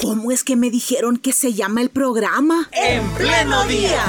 ¿Cómo 0.00 0.30
es 0.30 0.44
que 0.44 0.54
me 0.54 0.70
dijeron 0.70 1.16
que 1.16 1.32
se 1.32 1.54
llama 1.54 1.80
el 1.80 1.90
programa? 1.90 2.68
En 2.72 3.04
pleno 3.10 3.64
día. 3.64 4.00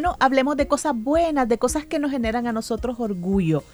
Bueno, 0.00 0.16
hablemos 0.18 0.56
de 0.56 0.66
cosas 0.66 0.94
buenas, 0.96 1.46
de 1.46 1.58
cosas 1.58 1.84
que 1.84 1.98
nos 1.98 2.10
generan 2.10 2.46
a 2.46 2.52
nosotros 2.52 2.98
orgullo. 3.00 3.64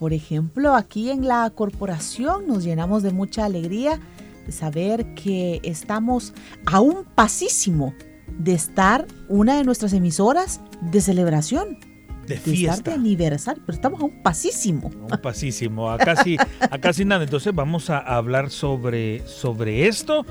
Por 0.00 0.14
ejemplo, 0.14 0.74
aquí 0.74 1.10
en 1.10 1.28
la 1.28 1.50
corporación 1.50 2.46
nos 2.46 2.64
llenamos 2.64 3.02
de 3.02 3.10
mucha 3.10 3.44
alegría 3.44 4.00
de 4.46 4.52
saber 4.52 5.12
que 5.12 5.60
estamos 5.64 6.32
a 6.64 6.80
un 6.80 7.04
pasísimo 7.04 7.92
de 8.38 8.54
estar 8.54 9.06
una 9.28 9.58
de 9.58 9.64
nuestras 9.64 9.92
emisoras 9.92 10.62
de 10.80 11.02
celebración. 11.02 11.78
De, 12.26 12.38
fiesta. 12.38 12.90
de 12.90 12.96
aniversario, 12.96 13.62
pero 13.66 13.76
estamos 13.76 14.00
a 14.00 14.04
un 14.04 14.22
pasísimo. 14.22 14.88
Un 14.88 15.20
pasísimo, 15.20 15.90
a 15.90 15.98
casi, 15.98 16.38
a 16.60 16.78
casi 16.78 17.04
nada. 17.04 17.24
Entonces 17.24 17.54
vamos 17.54 17.90
a 17.90 17.98
hablar 17.98 18.48
sobre, 18.48 19.26
sobre 19.26 19.86
esto 19.86 20.24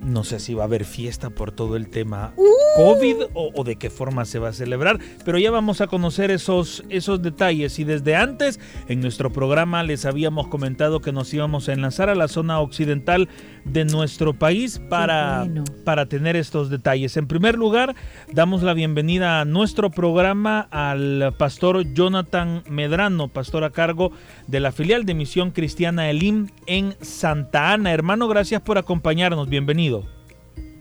no 0.00 0.24
sé 0.24 0.38
si 0.40 0.54
va 0.54 0.62
a 0.62 0.66
haber 0.66 0.84
fiesta 0.84 1.30
por 1.30 1.52
todo 1.52 1.76
el 1.76 1.88
tema 1.88 2.32
uh. 2.36 2.44
COVID 2.78 3.16
o, 3.34 3.64
de 3.64 3.74
qué 3.74 3.90
forma 3.90 4.24
se 4.24 4.38
va 4.38 4.50
a 4.50 4.52
celebrar, 4.52 5.00
pero 5.24 5.36
ya 5.36 5.50
vamos 5.50 5.80
a 5.80 5.88
conocer 5.88 6.30
esos, 6.30 6.84
esos 6.90 7.20
detalles. 7.20 7.76
Y 7.80 7.82
desde 7.82 8.14
antes, 8.14 8.60
en 8.86 9.00
nuestro 9.00 9.32
programa 9.32 9.82
les 9.82 10.04
habíamos 10.04 10.46
comentado 10.46 11.00
que 11.00 11.10
nos 11.10 11.34
íbamos 11.34 11.68
a 11.68 11.72
enlazar 11.72 12.08
a 12.08 12.14
la 12.14 12.28
zona 12.28 12.60
occidental 12.60 13.28
de 13.64 13.84
nuestro 13.84 14.32
país 14.32 14.80
para, 14.88 15.48
para 15.84 16.06
tener 16.06 16.36
estos 16.36 16.70
detalles. 16.70 17.16
En 17.16 17.26
primer 17.26 17.58
lugar, 17.58 17.96
damos 18.32 18.62
la 18.62 18.74
bienvenida 18.74 19.40
a 19.40 19.44
nuestro 19.44 19.90
programa 19.90 20.68
al 20.70 21.34
pastor 21.36 21.82
Jonathan 21.94 22.62
Medrano, 22.70 23.26
pastor 23.26 23.64
a 23.64 23.70
cargo 23.70 24.12
de 24.46 24.60
la 24.60 24.70
filial 24.70 25.04
de 25.04 25.14
Misión 25.14 25.50
Cristiana 25.50 26.10
Elim 26.10 26.46
en 26.66 26.94
Santa 27.00 27.72
Ana. 27.72 27.92
Hermano, 27.92 28.28
gracias 28.28 28.62
por 28.62 28.78
acompañarnos. 28.78 29.48
Bienvenido. 29.48 30.17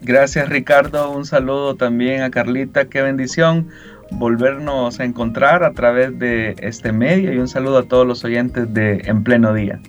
Gracias 0.01 0.49
Ricardo, 0.49 1.11
un 1.11 1.25
saludo 1.25 1.75
también 1.75 2.21
a 2.21 2.29
Carlita, 2.29 2.87
qué 2.87 3.01
bendición 3.01 3.67
volvernos 4.11 4.99
a 4.99 5.03
encontrar 5.03 5.63
a 5.63 5.73
través 5.73 6.17
de 6.17 6.55
este 6.59 6.91
medio 6.91 7.33
y 7.33 7.37
un 7.39 7.47
saludo 7.47 7.79
a 7.79 7.83
todos 7.83 8.07
los 8.07 8.23
oyentes 8.23 8.73
de 8.73 9.01
En 9.05 9.23
Pleno 9.23 9.53
Día. 9.53 9.81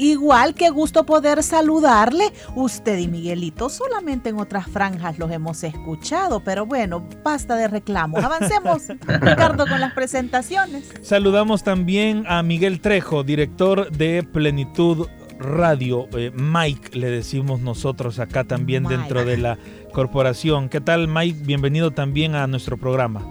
Igual 0.00 0.54
que 0.54 0.70
gusto 0.70 1.04
poder 1.04 1.42
saludarle. 1.42 2.32
Usted 2.54 2.96
y 2.96 3.06
Miguelito 3.06 3.68
solamente 3.68 4.30
en 4.30 4.40
otras 4.40 4.66
franjas 4.66 5.18
los 5.18 5.30
hemos 5.30 5.62
escuchado, 5.62 6.42
pero 6.42 6.64
bueno, 6.64 7.06
basta 7.22 7.54
de 7.54 7.68
reclamos. 7.68 8.24
Avancemos, 8.24 8.88
Ricardo, 9.06 9.66
con 9.66 9.78
las 9.78 9.92
presentaciones. 9.92 10.90
Saludamos 11.02 11.64
también 11.64 12.24
a 12.28 12.42
Miguel 12.42 12.80
Trejo, 12.80 13.24
director 13.24 13.90
de 13.92 14.22
Plenitud 14.22 15.06
Radio. 15.40 16.06
Eh, 16.12 16.30
Mike, 16.34 16.96
le 16.98 17.10
decimos 17.10 17.60
nosotros 17.60 18.18
acá 18.18 18.44
también 18.44 18.84
dentro 18.84 19.24
de 19.24 19.38
la 19.38 19.58
corporación. 19.92 20.68
¿Qué 20.68 20.80
tal, 20.80 21.08
Mike? 21.08 21.40
Bienvenido 21.44 21.90
también 21.90 22.34
a 22.34 22.46
nuestro 22.46 22.76
programa. 22.76 23.26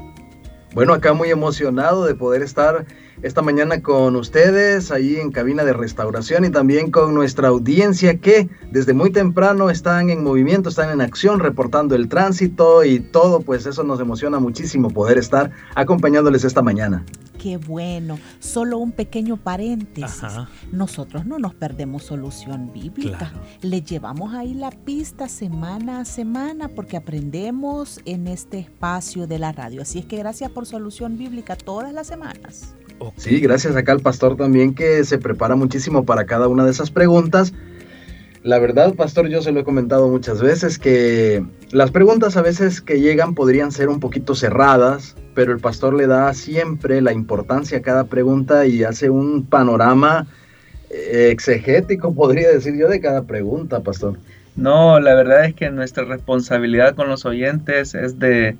Bueno, 0.73 0.93
acá 0.93 1.13
muy 1.13 1.29
emocionado 1.29 2.05
de 2.05 2.13
poder 2.13 2.43
estar 2.43 2.85
esta 3.21 3.41
mañana 3.41 3.81
con 3.81 4.15
ustedes 4.15 4.91
ahí 4.91 5.17
en 5.17 5.31
cabina 5.31 5.63
de 5.63 5.73
restauración 5.73 6.45
y 6.45 6.51
también 6.51 6.91
con 6.91 7.13
nuestra 7.13 7.47
audiencia 7.49 8.17
que 8.17 8.49
desde 8.71 8.93
muy 8.93 9.11
temprano 9.11 9.69
están 9.69 10.09
en 10.09 10.23
movimiento, 10.23 10.69
están 10.69 10.91
en 10.91 11.01
acción, 11.01 11.39
reportando 11.39 11.95
el 11.95 12.07
tránsito 12.07 12.83
y 12.83 12.99
todo, 12.99 13.41
pues 13.41 13.65
eso 13.65 13.83
nos 13.83 13.99
emociona 13.99 14.39
muchísimo 14.39 14.89
poder 14.89 15.17
estar 15.17 15.51
acompañándoles 15.75 16.43
esta 16.43 16.61
mañana. 16.61 17.03
Qué 17.41 17.57
bueno. 17.57 18.19
Solo 18.39 18.77
un 18.77 18.91
pequeño 18.91 19.37
paréntesis. 19.37 20.23
Nosotros 20.71 21.25
no 21.25 21.39
nos 21.39 21.55
perdemos 21.55 22.03
solución 22.03 22.71
bíblica. 22.73 23.31
Le 23.61 23.81
llevamos 23.81 24.33
ahí 24.33 24.53
la 24.53 24.71
pista 24.71 25.29
semana 25.29 26.01
a 26.01 26.05
semana 26.05 26.67
porque 26.67 26.97
aprendemos 26.97 28.01
en 28.05 28.27
este 28.27 28.59
espacio 28.59 29.25
de 29.25 29.39
la 29.39 29.51
radio. 29.53 29.81
Así 29.81 29.99
es 29.99 30.05
que 30.05 30.17
gracias 30.17 30.51
por 30.51 30.65
solución 30.65 31.17
bíblica 31.17 31.55
todas 31.55 31.93
las 31.93 32.07
semanas. 32.07 32.75
Sí, 33.15 33.39
gracias 33.39 33.75
acá 33.75 33.93
al 33.93 34.01
pastor 34.01 34.35
también 34.35 34.73
que 34.73 35.03
se 35.05 35.17
prepara 35.17 35.55
muchísimo 35.55 36.05
para 36.05 36.25
cada 36.25 36.47
una 36.47 36.65
de 36.65 36.71
esas 36.71 36.91
preguntas. 36.91 37.53
La 38.43 38.57
verdad, 38.57 38.93
pastor, 38.95 39.27
yo 39.27 39.41
se 39.41 39.51
lo 39.51 39.59
he 39.59 39.63
comentado 39.65 40.07
muchas 40.07 40.41
veces 40.41 40.79
que 40.79 41.45
las 41.71 41.91
preguntas 41.91 42.37
a 42.37 42.41
veces 42.41 42.79
que 42.79 43.01
llegan 43.01 43.35
podrían 43.35 43.71
ser 43.71 43.89
un 43.89 43.99
poquito 43.99 44.33
cerradas, 44.33 45.15
pero 45.35 45.51
el 45.51 45.59
pastor 45.59 45.93
le 45.93 46.07
da 46.07 46.33
siempre 46.33 47.01
la 47.01 47.11
importancia 47.11 47.79
a 47.79 47.81
cada 47.81 48.05
pregunta 48.05 48.65
y 48.65 48.83
hace 48.83 49.09
un 49.09 49.45
panorama 49.45 50.27
eh, 50.89 51.29
exegético, 51.31 52.13
podría 52.15 52.49
decir 52.49 52.75
yo, 52.77 52.87
de 52.87 53.01
cada 53.01 53.23
pregunta, 53.23 53.81
pastor. 53.81 54.17
No, 54.55 54.99
la 54.99 55.15
verdad 55.15 55.45
es 55.45 55.53
que 55.53 55.69
nuestra 55.69 56.05
responsabilidad 56.05 56.95
con 56.95 57.09
los 57.09 57.25
oyentes 57.25 57.93
es 57.93 58.19
de 58.19 58.57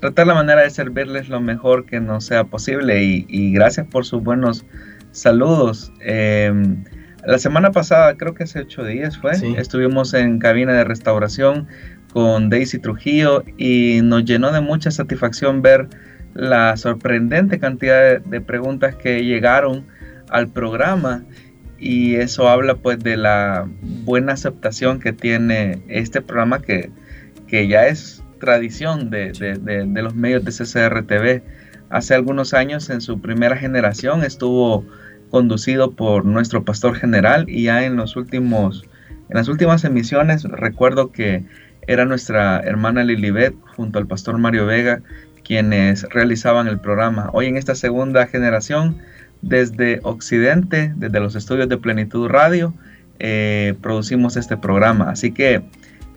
tratar 0.00 0.26
la 0.26 0.34
manera 0.34 0.62
de 0.62 0.70
servirles 0.70 1.28
lo 1.28 1.40
mejor 1.40 1.86
que 1.86 2.00
nos 2.00 2.24
sea 2.24 2.44
posible 2.44 3.02
y, 3.02 3.52
gracias 3.52 3.86
por 3.86 4.04
sus 4.04 4.22
buenos 4.22 4.64
saludos. 5.12 5.92
Em, 6.00 6.84
la 7.24 7.38
semana 7.38 7.70
pasada, 7.72 8.16
creo 8.16 8.34
que 8.34 8.44
hace 8.44 8.60
ocho 8.60 8.84
días 8.84 9.18
fue, 9.18 9.32
estuvimos 9.56 10.14
en 10.14 10.38
cabina 10.38 10.72
de 10.72 10.84
restauración 10.84 11.68
con 12.12 12.50
Daisy 12.50 12.78
Trujillo 12.78 13.44
y 13.56 14.00
nos 14.02 14.24
llenó 14.24 14.52
de 14.52 14.60
mucha 14.60 14.90
satisfacción 14.90 15.62
ver 15.62 15.88
la 16.34 16.76
sorprendente 16.76 17.58
cantidad 17.58 18.20
de, 18.20 18.40
preguntas 18.40 18.94
que 18.94 19.24
llegaron 19.24 19.86
al 20.28 20.48
programa. 20.48 21.24
Y 21.78 22.16
eso 22.16 22.48
habla 22.48 22.74
pues 22.74 22.98
de 22.98 23.16
la 23.16 23.66
buena 24.04 24.34
aceptación 24.34 25.00
que 25.00 25.12
tiene 25.12 25.82
este 25.88 26.20
programa 26.20 26.60
que, 26.60 26.90
que 27.46 27.68
ya 27.68 27.86
es 27.86 28.22
tradición 28.38 29.10
de, 29.10 29.32
los 30.02 30.14
medios 30.14 30.44
de 30.44 30.52
CCRTV. 30.52 31.42
Hace 31.88 32.14
algunos 32.14 32.54
años, 32.54 32.90
en 32.90 33.00
su 33.00 33.20
primera 33.20 33.56
generación, 33.56 34.22
estuvo 34.22 34.84
conducido 35.30 35.92
por 35.92 36.24
nuestro 36.24 36.64
pastor 36.64 36.94
general 36.96 37.46
y 37.48 37.64
ya 37.64 37.84
en 37.84 37.96
los 37.96 38.16
últimos, 38.16 38.84
en 39.28 39.36
las 39.36 39.48
últimas 39.48 39.84
emisiones, 39.84 40.44
recuerdo 40.44 41.12
que 41.12 41.44
era 41.86 42.04
nuestra 42.04 42.60
hermana 42.60 43.04
Lilibet 43.04 43.54
junto 43.76 43.98
al 43.98 44.06
pastor 44.06 44.38
Mario 44.38 44.66
Vega 44.66 45.02
quienes 45.44 46.02
realizaban 46.10 46.68
el 46.68 46.78
programa. 46.78 47.30
Hoy 47.32 47.46
en 47.46 47.56
esta 47.56 47.74
segunda 47.74 48.26
generación, 48.26 48.98
desde 49.42 50.00
Occidente, 50.02 50.92
desde 50.96 51.18
los 51.18 51.34
estudios 51.34 51.68
de 51.68 51.76
Plenitud 51.76 52.28
Radio, 52.28 52.74
eh, 53.18 53.74
producimos 53.80 54.36
este 54.36 54.56
programa. 54.56 55.10
Así 55.10 55.32
que 55.32 55.62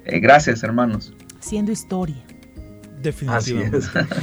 eh, 0.05 0.19
gracias 0.19 0.61
hermanos 0.61 1.13
haciendo 1.43 1.71
historia. 1.71 2.15
Definitivamente. 3.01 3.79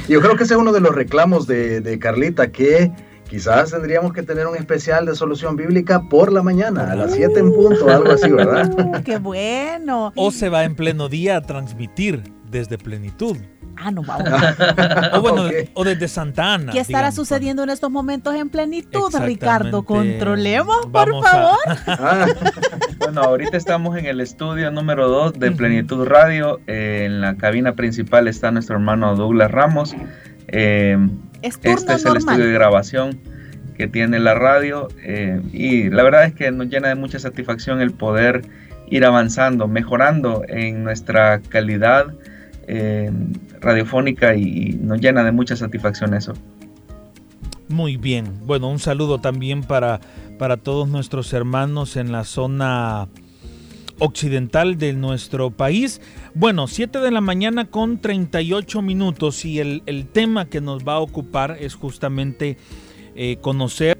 Yo 0.09 0.21
creo 0.21 0.35
que 0.35 0.43
ese 0.43 0.55
es 0.55 0.59
uno 0.59 0.73
de 0.73 0.81
los 0.81 0.95
reclamos 0.95 1.45
de, 1.45 1.97
Carlita, 2.01 2.51
que 2.51 2.91
quizás 3.31 3.71
tendríamos 3.71 4.11
que 4.11 4.23
tener 4.23 4.45
un 4.45 4.57
especial 4.57 5.05
de 5.05 5.15
solución 5.15 5.55
bíblica 5.55 6.01
por 6.09 6.33
la 6.33 6.43
mañana, 6.43 6.91
a 6.91 6.95
las 6.95 7.13
7 7.13 7.39
en 7.39 7.53
punto, 7.53 7.89
algo 7.89 8.11
así, 8.11 8.29
¿verdad? 8.29 9.01
¡Qué 9.05 9.19
bueno! 9.19 10.11
O 10.17 10.31
se 10.31 10.49
va 10.49 10.65
en 10.65 10.75
pleno 10.75 11.07
día 11.07 11.37
a 11.37 11.41
transmitir 11.41 12.21
desde 12.49 12.77
plenitud. 12.77 13.37
Ah, 13.77 13.89
no, 13.89 14.03
vamos. 14.03 14.27
o 15.13 15.21
bueno, 15.21 15.49
o 15.73 15.83
desde 15.85 16.09
Santa 16.09 16.55
Ana. 16.55 16.73
¿Qué 16.73 16.81
estará 16.81 17.13
sucediendo 17.13 17.63
en 17.63 17.69
estos 17.69 17.89
momentos 17.89 18.35
en 18.35 18.49
plenitud, 18.49 19.09
Ricardo? 19.21 19.83
Controlemos, 19.83 20.87
por 20.87 21.09
favor. 21.23 21.57
Ah. 21.87 22.27
bueno, 22.99 23.21
ahorita 23.21 23.57
estamos 23.57 23.97
en 23.97 24.05
el 24.05 24.21
estudio 24.21 24.71
número 24.71 25.07
2 25.07 25.33
de 25.33 25.51
Plenitud 25.51 26.05
Radio. 26.05 26.59
Eh, 26.67 27.03
en 27.05 27.21
la 27.21 27.35
cabina 27.37 27.75
principal 27.75 28.27
está 28.27 28.51
nuestro 28.51 28.75
hermano 28.75 29.15
Douglas 29.15 29.51
Ramos. 29.51 29.95
Eh, 30.51 30.97
este 31.41 31.71
es 31.71 32.05
el 32.05 32.17
estudio 32.17 32.45
de 32.45 32.53
grabación 32.53 33.19
que 33.75 33.87
tiene 33.87 34.19
la 34.19 34.35
radio 34.35 34.89
eh, 35.03 35.41
y 35.51 35.89
la 35.89 36.03
verdad 36.03 36.25
es 36.25 36.35
que 36.35 36.51
nos 36.51 36.67
llena 36.67 36.89
de 36.89 36.95
mucha 36.95 37.19
satisfacción 37.19 37.81
el 37.81 37.91
poder 37.91 38.43
ir 38.87 39.05
avanzando, 39.05 39.67
mejorando 39.67 40.43
en 40.47 40.83
nuestra 40.83 41.41
calidad 41.41 42.13
eh, 42.67 43.09
radiofónica 43.59 44.35
y 44.35 44.77
nos 44.81 44.99
llena 44.99 45.23
de 45.23 45.31
mucha 45.31 45.55
satisfacción 45.55 46.13
eso. 46.13 46.33
Muy 47.69 47.95
bien, 47.95 48.25
bueno, 48.45 48.69
un 48.69 48.79
saludo 48.79 49.19
también 49.19 49.63
para, 49.63 50.01
para 50.37 50.57
todos 50.57 50.89
nuestros 50.89 51.31
hermanos 51.31 51.95
en 51.95 52.11
la 52.11 52.25
zona 52.25 53.07
occidental 54.01 54.77
de 54.79 54.93
nuestro 54.93 55.51
país. 55.51 56.01
Bueno, 56.33 56.67
7 56.67 56.99
de 56.99 57.11
la 57.11 57.21
mañana 57.21 57.65
con 57.65 58.01
38 58.01 58.81
minutos 58.81 59.45
y 59.45 59.59
el, 59.59 60.07
tema 60.11 60.49
que 60.49 60.59
nos 60.59 60.85
va 60.85 60.93
a 60.93 60.99
ocupar 60.99 61.57
es 61.59 61.75
justamente 61.75 62.57
eh, 63.15 63.37
conocer, 63.41 63.99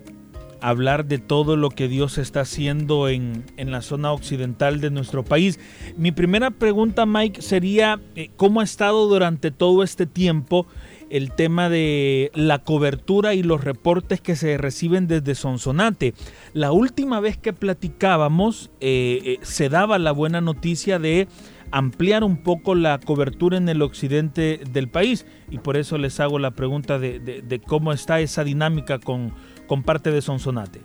hablar 0.59 1.05
de 1.05 1.19
todo 1.19 1.55
lo 1.55 1.69
que 1.69 1.87
Dios 1.87 2.17
está 2.17 2.41
haciendo 2.41 3.09
en, 3.09 3.45
la 3.57 3.83
zona 3.83 4.11
occidental 4.11 4.81
de 4.81 4.89
nuestro 4.89 5.23
país. 5.23 5.59
Mi 5.97 6.11
primera 6.11 6.49
pregunta, 6.49 7.05
Mike, 7.05 7.43
sería, 7.43 8.01
eh, 8.15 8.31
¿cómo 8.35 8.61
ha 8.61 8.63
estado 8.63 9.07
durante 9.07 9.51
todo 9.51 9.83
este 9.83 10.07
tiempo? 10.07 10.65
El 11.11 11.31
tema 11.33 11.69
de 11.69 12.31
la 12.33 12.59
cobertura 12.59 13.33
y 13.33 13.43
los 13.43 13.63
reportes 13.63 14.21
que 14.21 14.35
se 14.35 14.57
reciben 14.57 15.07
desde 15.07 15.35
Sonsonate. 15.35 16.13
La 16.53 16.71
última 16.71 17.19
vez 17.19 17.37
que 17.37 17.53
platicábamos 17.53 18.71
eh, 18.79 19.19
eh, 19.23 19.37
se 19.41 19.69
daba 19.69 19.99
la 19.99 20.13
buena 20.13 20.41
noticia 20.41 20.99
de 20.99 21.27
ampliar 21.71 22.23
un 22.23 22.37
poco 22.43 22.75
la 22.75 22.99
cobertura 22.99 23.57
en 23.57 23.69
el 23.69 23.81
occidente 23.81 24.61
del 24.71 24.89
país 24.89 25.25
y 25.49 25.59
por 25.59 25.77
eso 25.77 25.97
les 25.97 26.19
hago 26.19 26.39
la 26.39 26.51
pregunta 26.51 26.99
de, 26.99 27.61
cómo 27.67 27.93
está 27.93 28.19
esa 28.19 28.43
dinámica 28.43 28.99
con, 28.99 29.33
con 29.67 29.83
parte 29.83 30.11
de 30.11 30.21
Sonsonate. 30.21 30.81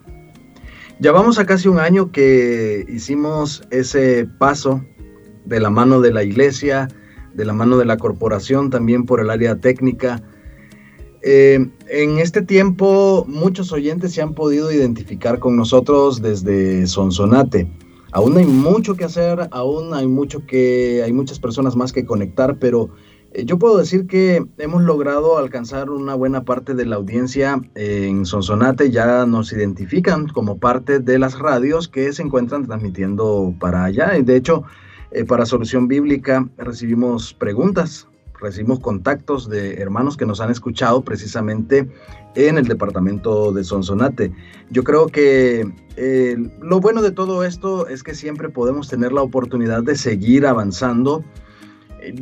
Ya 0.99 1.12
vamos 1.12 1.38
a 1.38 1.46
casi 1.46 1.69
un 1.69 1.79
año 1.79 2.11
que 2.11 2.84
hicimos 2.88 3.62
ese 3.70 4.26
paso 4.38 4.84
de 5.44 5.61
la 5.61 5.70
mano 5.70 6.00
de 6.00 6.12
la 6.12 6.25
iglesia, 6.25 6.88
de 7.37 7.44
la 7.44 7.53
mano 7.53 7.77
de 7.77 7.85
la 7.85 7.97
corporación, 7.99 8.71
también 8.71 9.05
por 9.05 9.21
el 9.21 9.31
área 9.31 9.56
técnica. 9.56 10.23
Eh, 11.23 11.69
en 11.88 12.19
este 12.19 12.43
tiempo 12.43 13.25
muchos 13.29 13.73
oyentes 13.73 14.12
se 14.12 14.23
han 14.23 14.35
podido 14.35 14.71
identificar 14.71 15.38
con 15.38 15.56
nosotros 15.56 16.23
desde 16.23 16.87
Sonsonate. 16.87 17.69
Aún 18.12 18.37
hay 18.38 18.47
mucho 18.47 18.94
que 18.94 19.05
hacer, 19.05 19.49
aún 19.50 19.93
hay 19.93 20.06
mucho 20.06 20.47
que 20.47 21.03
hay 21.05 21.12
muchas 21.12 21.38
personas 21.38 21.77
más 21.77 21.93
que 21.93 22.06
conectar, 22.06 22.59
pero 22.59 22.91
eh, 23.33 23.44
yo 23.44 23.59
puedo 23.59 23.77
decir 23.77 24.06
que 24.06 24.47
hemos 24.59 24.82
logrado 24.82 25.37
alcanzar 25.37 25.91
una 25.91 26.15
buena 26.15 26.44
parte 26.44 26.75
de 26.75 26.87
la 26.87 26.97
audiencia 26.97 27.61
en 27.75 28.25
Sonsonate. 28.25 28.91
Ya 28.91 29.27
nos 29.27 29.53
identifican 29.53 30.29
como 30.29 30.59
parte 30.59 31.00
de 31.00 31.19
las 31.19 31.39
radios 31.39 31.89
que 31.89 32.12
se 32.12 32.23
encuentran 32.23 32.67
transmitiendo 32.67 33.55
para 33.59 33.85
allá. 33.85 34.12
De 34.23 34.37
hecho, 34.37 34.65
eh, 35.11 35.25
para 35.25 35.47
Solución 35.47 35.88
Bíblica 35.88 36.49
recibimos 36.58 37.35
preguntas, 37.35 38.08
recibimos 38.41 38.81
contactos 38.81 39.49
de 39.49 39.75
hermanos 39.75 40.17
que 40.17 40.26
nos 40.26 40.41
han 40.41 40.50
escuchado 40.50 41.03
precisamente 41.03 41.88
en 42.35 42.58
el 42.58 42.67
departamento 42.67 43.53
de 43.53 43.64
Sonsonate. 43.64 44.32
Yo 44.70 44.85
creo 44.85 45.06
que 45.06 45.67
eh, 45.97 46.37
lo 46.61 46.81
bueno 46.81 47.03
de 47.03 47.12
todo 47.12 47.44
esto 47.44 47.87
es 47.88 48.03
que 48.03 48.14
siempre 48.14 48.49
podemos 48.49 48.88
tener 48.88 49.12
la 49.12 49.23
oportunidad 49.23 49.82
de 49.82 49.97
seguir 49.97 50.47
avanzando 50.47 51.25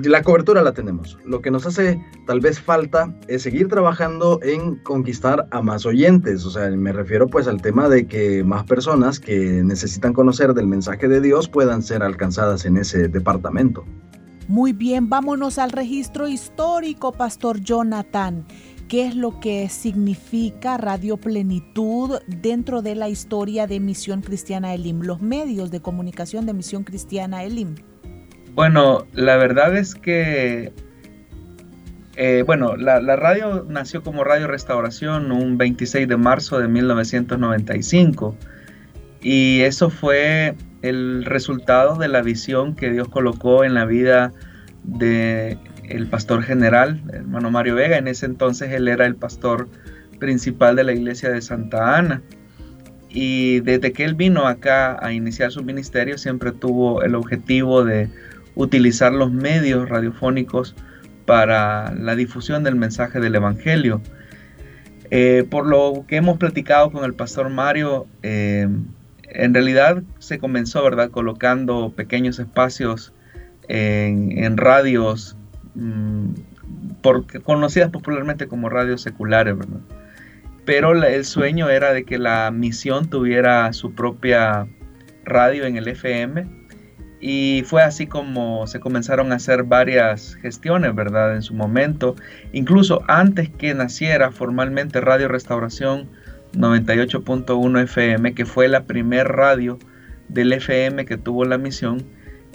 la 0.04 0.22
cobertura 0.22 0.62
la 0.62 0.72
tenemos. 0.72 1.18
Lo 1.24 1.40
que 1.40 1.50
nos 1.50 1.66
hace 1.66 2.00
tal 2.26 2.40
vez 2.40 2.60
falta 2.60 3.14
es 3.28 3.42
seguir 3.42 3.68
trabajando 3.68 4.40
en 4.42 4.76
conquistar 4.76 5.46
a 5.50 5.62
más 5.62 5.86
oyentes. 5.86 6.44
O 6.44 6.50
sea, 6.50 6.70
me 6.70 6.92
refiero 6.92 7.26
pues 7.28 7.46
al 7.48 7.60
tema 7.60 7.88
de 7.88 8.06
que 8.06 8.44
más 8.44 8.64
personas 8.64 9.20
que 9.20 9.62
necesitan 9.64 10.12
conocer 10.12 10.54
del 10.54 10.66
mensaje 10.66 11.08
de 11.08 11.20
Dios 11.20 11.48
puedan 11.48 11.82
ser 11.82 12.02
alcanzadas 12.02 12.64
en 12.64 12.76
ese 12.76 13.08
departamento. 13.08 13.84
Muy 14.46 14.74
bien, 14.74 15.08
vámonos 15.08 15.58
al 15.58 15.70
registro 15.70 16.28
histórico, 16.28 17.12
Pastor 17.12 17.60
Jonathan. 17.60 18.44
¿Qué 18.88 19.06
es 19.06 19.16
lo 19.16 19.40
que 19.40 19.70
significa 19.70 20.76
Radio 20.76 21.16
Plenitud 21.16 22.18
dentro 22.26 22.82
de 22.82 22.94
la 22.94 23.08
historia 23.08 23.66
de 23.66 23.80
Misión 23.80 24.20
Cristiana 24.20 24.74
Elim, 24.74 25.00
los 25.00 25.22
medios 25.22 25.70
de 25.70 25.80
comunicación 25.80 26.44
de 26.44 26.52
Misión 26.52 26.84
Cristiana 26.84 27.42
Elim? 27.44 27.76
Bueno, 28.54 29.08
la 29.12 29.36
verdad 29.36 29.76
es 29.76 29.96
que, 29.96 30.72
eh, 32.14 32.44
bueno, 32.46 32.76
la, 32.76 33.00
radio 33.16 33.66
nació 33.68 34.04
como 34.04 34.22
Radio 34.22 34.46
Restauración 34.46 35.32
un 35.32 35.58
26 35.58 36.06
de 36.06 36.16
marzo 36.16 36.60
de 36.60 36.68
1995 36.68 38.36
y 39.20 39.62
eso 39.62 39.90
fue 39.90 40.54
el 40.82 41.24
resultado 41.24 41.96
de 41.96 42.06
la 42.06 42.22
visión 42.22 42.76
que 42.76 42.92
Dios 42.92 43.08
colocó 43.08 43.64
en 43.64 43.74
la 43.74 43.86
vida 43.86 44.32
de 44.84 45.58
el 45.88 46.06
pastor 46.06 46.44
general, 46.44 47.02
hermano 47.12 47.50
Mario 47.50 47.74
Vega. 47.74 47.96
En 47.96 48.06
ese 48.06 48.26
entonces 48.26 48.70
él 48.70 48.86
era 48.86 49.04
el 49.04 49.16
pastor 49.16 49.68
principal 50.20 50.76
de 50.76 50.84
la 50.84 50.92
iglesia 50.92 51.28
de 51.30 51.42
Santa 51.42 51.96
Ana. 51.96 52.22
Y 53.08 53.60
desde 53.60 53.92
que 53.92 54.04
él 54.04 54.14
vino 54.14 54.46
acá 54.46 54.96
a 55.04 55.12
iniciar 55.12 55.50
su 55.50 55.64
ministerio, 55.64 56.18
siempre 56.18 56.52
tuvo 56.52 57.02
el 57.02 57.14
objetivo 57.16 57.84
de 57.84 58.08
utilizar 58.54 59.12
los 59.12 59.32
medios 59.32 59.88
radiofónicos 59.88 60.74
para 61.26 61.92
la 61.94 62.14
difusión 62.16 62.64
del 62.64 62.76
mensaje 62.76 63.20
del 63.20 63.34
Evangelio. 63.34 64.00
Eh, 65.10 65.46
por 65.48 65.66
lo 65.66 66.04
que 66.08 66.16
hemos 66.16 66.38
platicado 66.38 66.90
con 66.90 67.04
el 67.04 67.14
pastor 67.14 67.50
Mario, 67.50 68.06
eh, 68.22 68.68
en 69.22 69.54
realidad 69.54 70.02
se 70.18 70.38
comenzó, 70.38 70.82
¿verdad?, 70.82 71.10
colocando 71.10 71.92
pequeños 71.94 72.38
espacios 72.38 73.12
en, 73.68 74.56
radios 74.56 75.36
mm, 75.74 76.30
conocidas 77.42 77.90
popularmente 77.90 78.46
como 78.46 78.68
radios 78.68 79.02
seculares, 79.02 79.56
¿verdad? 79.56 79.80
Pero 80.64 80.92
el 80.92 81.24
sueño 81.24 81.68
era 81.68 81.92
de 81.92 82.04
que 82.04 82.18
la 82.18 82.50
misión 82.50 83.10
tuviera 83.10 83.72
su 83.72 83.92
propia 83.94 84.66
radio 85.24 85.66
en 85.66 85.76
el 85.76 85.88
FM 85.88 86.63
y 87.26 87.62
fue 87.64 87.82
así 87.82 88.06
como 88.06 88.66
se 88.66 88.80
comenzaron 88.80 89.32
a 89.32 89.36
hacer 89.36 89.62
varias 89.62 90.34
gestiones, 90.42 90.94
¿verdad? 90.94 91.34
En 91.34 91.40
su 91.40 91.54
momento, 91.54 92.16
incluso 92.52 93.02
antes 93.08 93.48
que 93.48 93.72
naciera 93.72 94.30
formalmente 94.30 95.00
Radio 95.00 95.28
Restauración 95.28 96.10
98.1 96.52 97.82
FM, 97.84 98.34
que 98.34 98.44
fue 98.44 98.68
la 98.68 98.84
primer 98.84 99.26
radio 99.28 99.78
del 100.28 100.52
FM 100.52 101.06
que 101.06 101.16
tuvo 101.16 101.46
la 101.46 101.56
misión, 101.56 102.04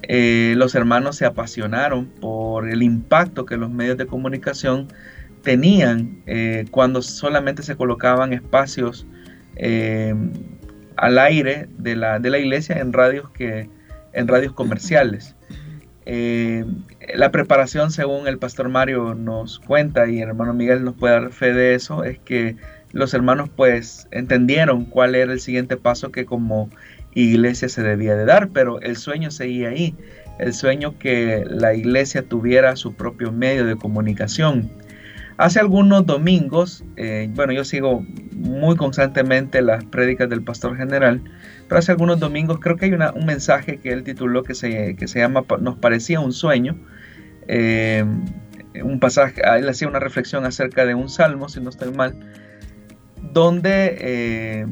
eh, 0.04 0.54
los 0.56 0.76
hermanos 0.76 1.16
se 1.16 1.26
apasionaron 1.26 2.06
por 2.06 2.70
el 2.70 2.84
impacto 2.84 3.48
que 3.48 3.58
los 3.58 3.72
medios 3.72 3.98
de 3.98 4.06
comunicación 4.06 4.88
tenían 5.42 6.22
eh, 6.28 6.66
cuando 6.70 7.02
solamente 7.02 7.64
se 7.64 7.76
colocaban 7.76 8.34
espacios 8.34 9.08
eh, 9.56 10.14
al 10.96 11.18
aire 11.18 11.68
de 11.80 11.96
la, 11.96 12.20
de 12.20 12.30
la 12.30 12.38
iglesia 12.38 12.78
en 12.78 12.94
radios 12.94 13.32
que 13.32 13.79
en 14.14 14.28
radios 14.28 14.54
comerciales. 14.54 15.36
Eh, 16.06 16.66
la 17.14 17.32
preparación, 17.32 17.92
según 17.92 18.28
el 18.28 18.40
pastor 18.40 18.70
Mario 18.70 19.14
nos 19.14 19.60
cuenta 19.60 20.10
y 20.10 20.22
el 20.22 20.30
hermano 20.30 20.54
Miguel 20.54 20.84
nos 20.84 20.96
puede 20.96 21.14
dar 21.14 21.32
fe 21.32 21.54
de 21.54 21.76
eso, 21.76 22.04
es 22.04 22.18
que 22.20 22.56
los 22.92 23.14
hermanos 23.14 23.50
pues 23.56 24.08
entendieron 24.12 24.86
cuál 24.86 25.14
era 25.14 25.32
el 25.32 25.40
siguiente 25.40 25.78
paso 25.78 26.12
que 26.12 26.26
como 26.26 26.70
iglesia 27.14 27.70
se 27.70 27.84
debía 27.84 28.16
de 28.16 28.26
dar, 28.26 28.50
pero 28.50 28.82
el 28.82 28.98
sueño 28.98 29.30
seguía 29.30 29.70
ahí, 29.70 29.96
el 30.40 30.54
sueño 30.54 30.98
que 30.98 31.44
la 31.48 31.74
iglesia 31.74 32.24
tuviera 32.24 32.76
su 32.76 32.96
propio 32.96 33.32
medio 33.32 33.66
de 33.66 33.76
comunicación. 33.76 34.72
Hace 35.40 35.62
algunos 35.62 36.06
domingos, 36.06 36.84
eh, 36.98 37.30
bueno, 37.34 37.54
yo 37.54 37.64
sigo 37.64 38.06
muy 38.36 38.76
constantemente 38.76 39.62
las 39.62 39.86
prédicas 39.86 40.30
del 40.30 40.44
pastor 40.44 40.76
general, 40.76 41.22
pero 41.70 41.80
hace 41.80 41.94
algunos 41.94 42.20
domingos 42.20 42.60
creo 42.60 42.76
que 42.76 42.88
hay 42.88 42.92
un 42.92 43.26
mensaje 43.26 43.78
que 43.78 43.94
él 43.94 44.04
tituló 44.04 44.44
que 44.44 44.54
se, 44.54 44.98
que 44.98 45.08
se 45.08 45.20
llama 45.20 45.46
Nos 45.62 45.78
parecía 45.78 46.20
un 46.20 46.34
sueño. 46.34 46.76
Eh, 47.48 48.04
un 48.84 49.00
pasaje, 49.00 49.42
él 49.58 49.70
hacía 49.70 49.88
una 49.88 50.00
reflexión 50.00 50.44
acerca 50.44 50.86
de 50.86 50.94
un 50.94 51.08
salmo, 51.08 51.48
si 51.48 51.62
no 51.62 51.70
estoy 51.70 51.94
mal, 51.94 52.20
donde 53.32 53.96
eh, 54.02 54.66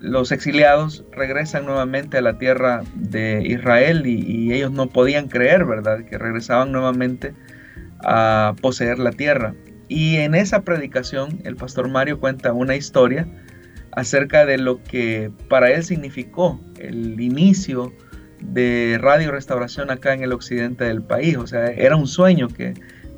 los 0.00 0.32
exiliados 0.32 1.04
regresan 1.12 1.66
nuevamente 1.66 2.16
a 2.16 2.22
la 2.22 2.38
tierra 2.38 2.84
de 2.94 3.42
Israel 3.46 4.06
y, 4.06 4.22
y, 4.26 4.54
ellos 4.54 4.72
no 4.72 4.86
podían 4.86 5.28
creer, 5.28 5.66
¿verdad?, 5.66 6.06
que 6.06 6.16
regresaban 6.16 6.72
nuevamente 6.72 7.34
a 8.02 8.54
poseer 8.62 8.98
la 8.98 9.12
tierra. 9.12 9.52
Y 9.88 10.16
en 10.16 10.34
esa 10.34 10.62
predicación 10.62 11.40
el 11.44 11.56
pastor 11.56 11.88
Mario 11.88 12.18
cuenta 12.18 12.52
una 12.52 12.76
historia 12.76 13.28
acerca 13.92 14.44
de 14.44 14.58
lo 14.58 14.82
que 14.82 15.30
para 15.48 15.70
él 15.70 15.84
significó 15.84 16.60
el 16.78 17.20
inicio 17.20 17.92
de 18.40 18.98
Radio 19.00 19.32
Restauración 19.32 19.90
acá 19.90 20.12
en 20.12 20.22
el 20.22 20.32
occidente 20.32 20.84
del 20.84 21.02
país. 21.02 21.36
O 21.36 21.46
sea, 21.46 21.68
era 21.68 21.96
un 21.96 22.06
sueño 22.06 22.48
que, 22.48 22.74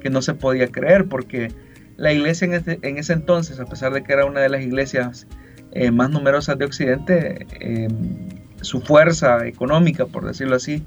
no 0.08 0.22
se 0.22 0.32
podía 0.32 0.68
creer 0.68 1.04
porque 1.04 1.52
la 1.98 2.14
iglesia 2.14 2.46
en, 2.46 2.54
este, 2.54 2.78
ese 2.82 3.12
entonces, 3.12 3.60
a 3.60 3.66
pesar 3.66 3.92
de 3.92 4.02
que 4.02 4.14
era 4.14 4.24
una 4.24 4.40
de 4.40 4.48
las 4.48 4.62
iglesias 4.62 5.26
eh, 5.72 5.90
más 5.90 6.08
numerosas 6.08 6.56
de 6.56 6.64
Occidente, 6.64 7.46
em, 7.60 8.30
su 8.62 8.80
fuerza 8.80 9.46
económica, 9.46 10.06
por 10.06 10.24
decirlo 10.24 10.56
así, 10.56 10.82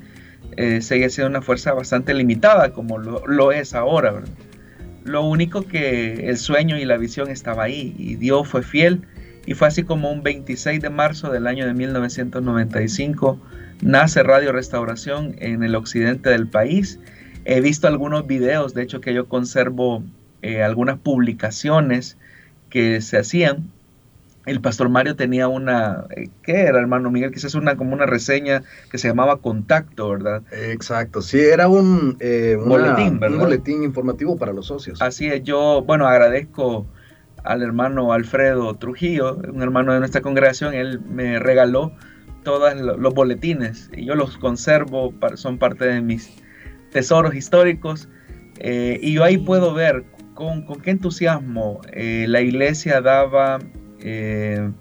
eh, 0.57 0.81
seguía 0.81 1.07
siendo 1.11 1.29
una 1.29 1.43
fuerza 1.43 1.73
bastante 1.73 2.15
limitada 2.15 2.73
como 2.73 2.97
lo, 2.97 3.27
lo 3.27 3.51
es 3.51 3.75
ahora. 3.75 4.11
¿verdad? 4.11 4.29
Lo 5.03 5.23
único 5.23 5.63
que 5.63 6.29
el 6.29 6.37
sueño 6.37 6.77
y 6.77 6.85
la 6.85 6.97
visión 6.97 7.29
estaba 7.29 7.63
ahí 7.63 7.95
y 7.97 8.15
Dios 8.15 8.47
fue 8.47 8.63
fiel 8.63 9.01
y 9.45 9.55
fue 9.55 9.67
así 9.67 9.83
como 9.83 10.11
un 10.11 10.21
26 10.21 10.81
de 10.81 10.89
marzo 10.89 11.31
del 11.31 11.47
año 11.47 11.65
de 11.65 11.73
1995 11.73 13.39
nace 13.81 14.23
Radio 14.23 14.51
Restauración 14.51 15.35
en 15.39 15.63
el 15.63 15.75
occidente 15.75 16.29
del 16.29 16.47
país. 16.47 16.99
He 17.45 17.61
visto 17.61 17.87
algunos 17.87 18.27
videos, 18.27 18.73
de 18.73 18.83
hecho 18.83 19.01
que 19.01 19.13
yo 19.13 19.27
conservo 19.27 20.03
eh, 20.41 20.61
algunas 20.63 20.99
publicaciones 20.99 22.17
que 22.69 23.01
se 23.01 23.17
hacían. 23.17 23.71
El 24.45 24.59
pastor 24.59 24.89
Mario 24.89 25.15
tenía 25.15 25.47
una, 25.47 26.05
eh, 26.15 26.29
¿qué 26.41 26.61
era 26.61 26.79
hermano 26.79 27.11
Miguel? 27.11 27.31
Quizás 27.31 27.53
una 27.53 27.75
como 27.75 27.93
una 27.93 28.05
reseña 28.05 28.63
que 28.89 28.97
se 28.97 29.07
llamaba 29.07 29.37
Contacto, 29.37 30.09
¿verdad? 30.09 30.41
Exacto, 30.51 31.21
sí, 31.21 31.39
era 31.39 31.67
un, 31.67 32.17
eh, 32.19 32.57
boletín, 32.59 33.23
un 33.23 33.37
boletín 33.37 33.83
informativo 33.83 34.37
para 34.37 34.51
los 34.51 34.67
socios. 34.67 35.01
Así 35.01 35.27
es, 35.27 35.43
yo, 35.43 35.83
bueno, 35.85 36.07
agradezco 36.07 36.87
al 37.43 37.61
hermano 37.61 38.13
Alfredo 38.13 38.75
Trujillo, 38.75 39.35
un 39.35 39.61
hermano 39.61 39.93
de 39.93 39.99
nuestra 39.99 40.21
congregación, 40.21 40.73
él 40.73 41.01
me 41.01 41.39
regaló 41.39 41.91
todos 42.43 42.75
los 42.75 43.13
boletines 43.13 43.91
y 43.95 44.05
yo 44.05 44.15
los 44.15 44.37
conservo, 44.37 45.13
son 45.35 45.59
parte 45.59 45.85
de 45.85 46.01
mis 46.01 46.33
tesoros 46.91 47.35
históricos 47.35 48.09
y 48.59 49.13
yo 49.13 49.23
ahí 49.23 49.37
puedo 49.37 49.73
ver 49.73 50.03
con, 50.33 50.81
qué 50.81 50.91
entusiasmo 50.91 51.81
eh, 51.93 52.25
la 52.27 52.41
iglesia 52.41 53.01
daba 53.01 53.59
eh, 54.01 54.71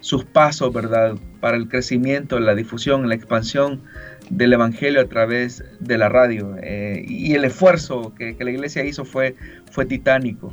sus 0.00 0.24
pasos, 0.24 0.72
¿verdad?, 0.72 1.16
para 1.40 1.56
el 1.56 1.68
crecimiento, 1.68 2.38
la 2.38 2.54
difusión, 2.54 3.08
la 3.08 3.14
expansión 3.14 3.82
del 4.30 4.52
Evangelio 4.52 5.00
a 5.00 5.06
través 5.06 5.64
de 5.80 5.98
la 5.98 6.08
radio. 6.08 6.56
Eh, 6.62 7.04
y 7.06 7.34
el 7.34 7.44
esfuerzo 7.44 8.14
que, 8.14 8.36
la 8.38 8.50
iglesia 8.50 8.84
hizo 8.84 9.04
fue, 9.04 9.34
fue 9.70 9.86
titánico. 9.86 10.52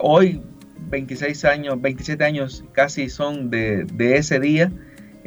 Hoy, 0.00 0.40
26 0.90 1.44
años, 1.44 1.80
27 1.80 2.24
años 2.24 2.64
casi 2.72 3.08
son 3.08 3.50
de, 3.50 3.86
ese 3.98 4.40
día. 4.40 4.72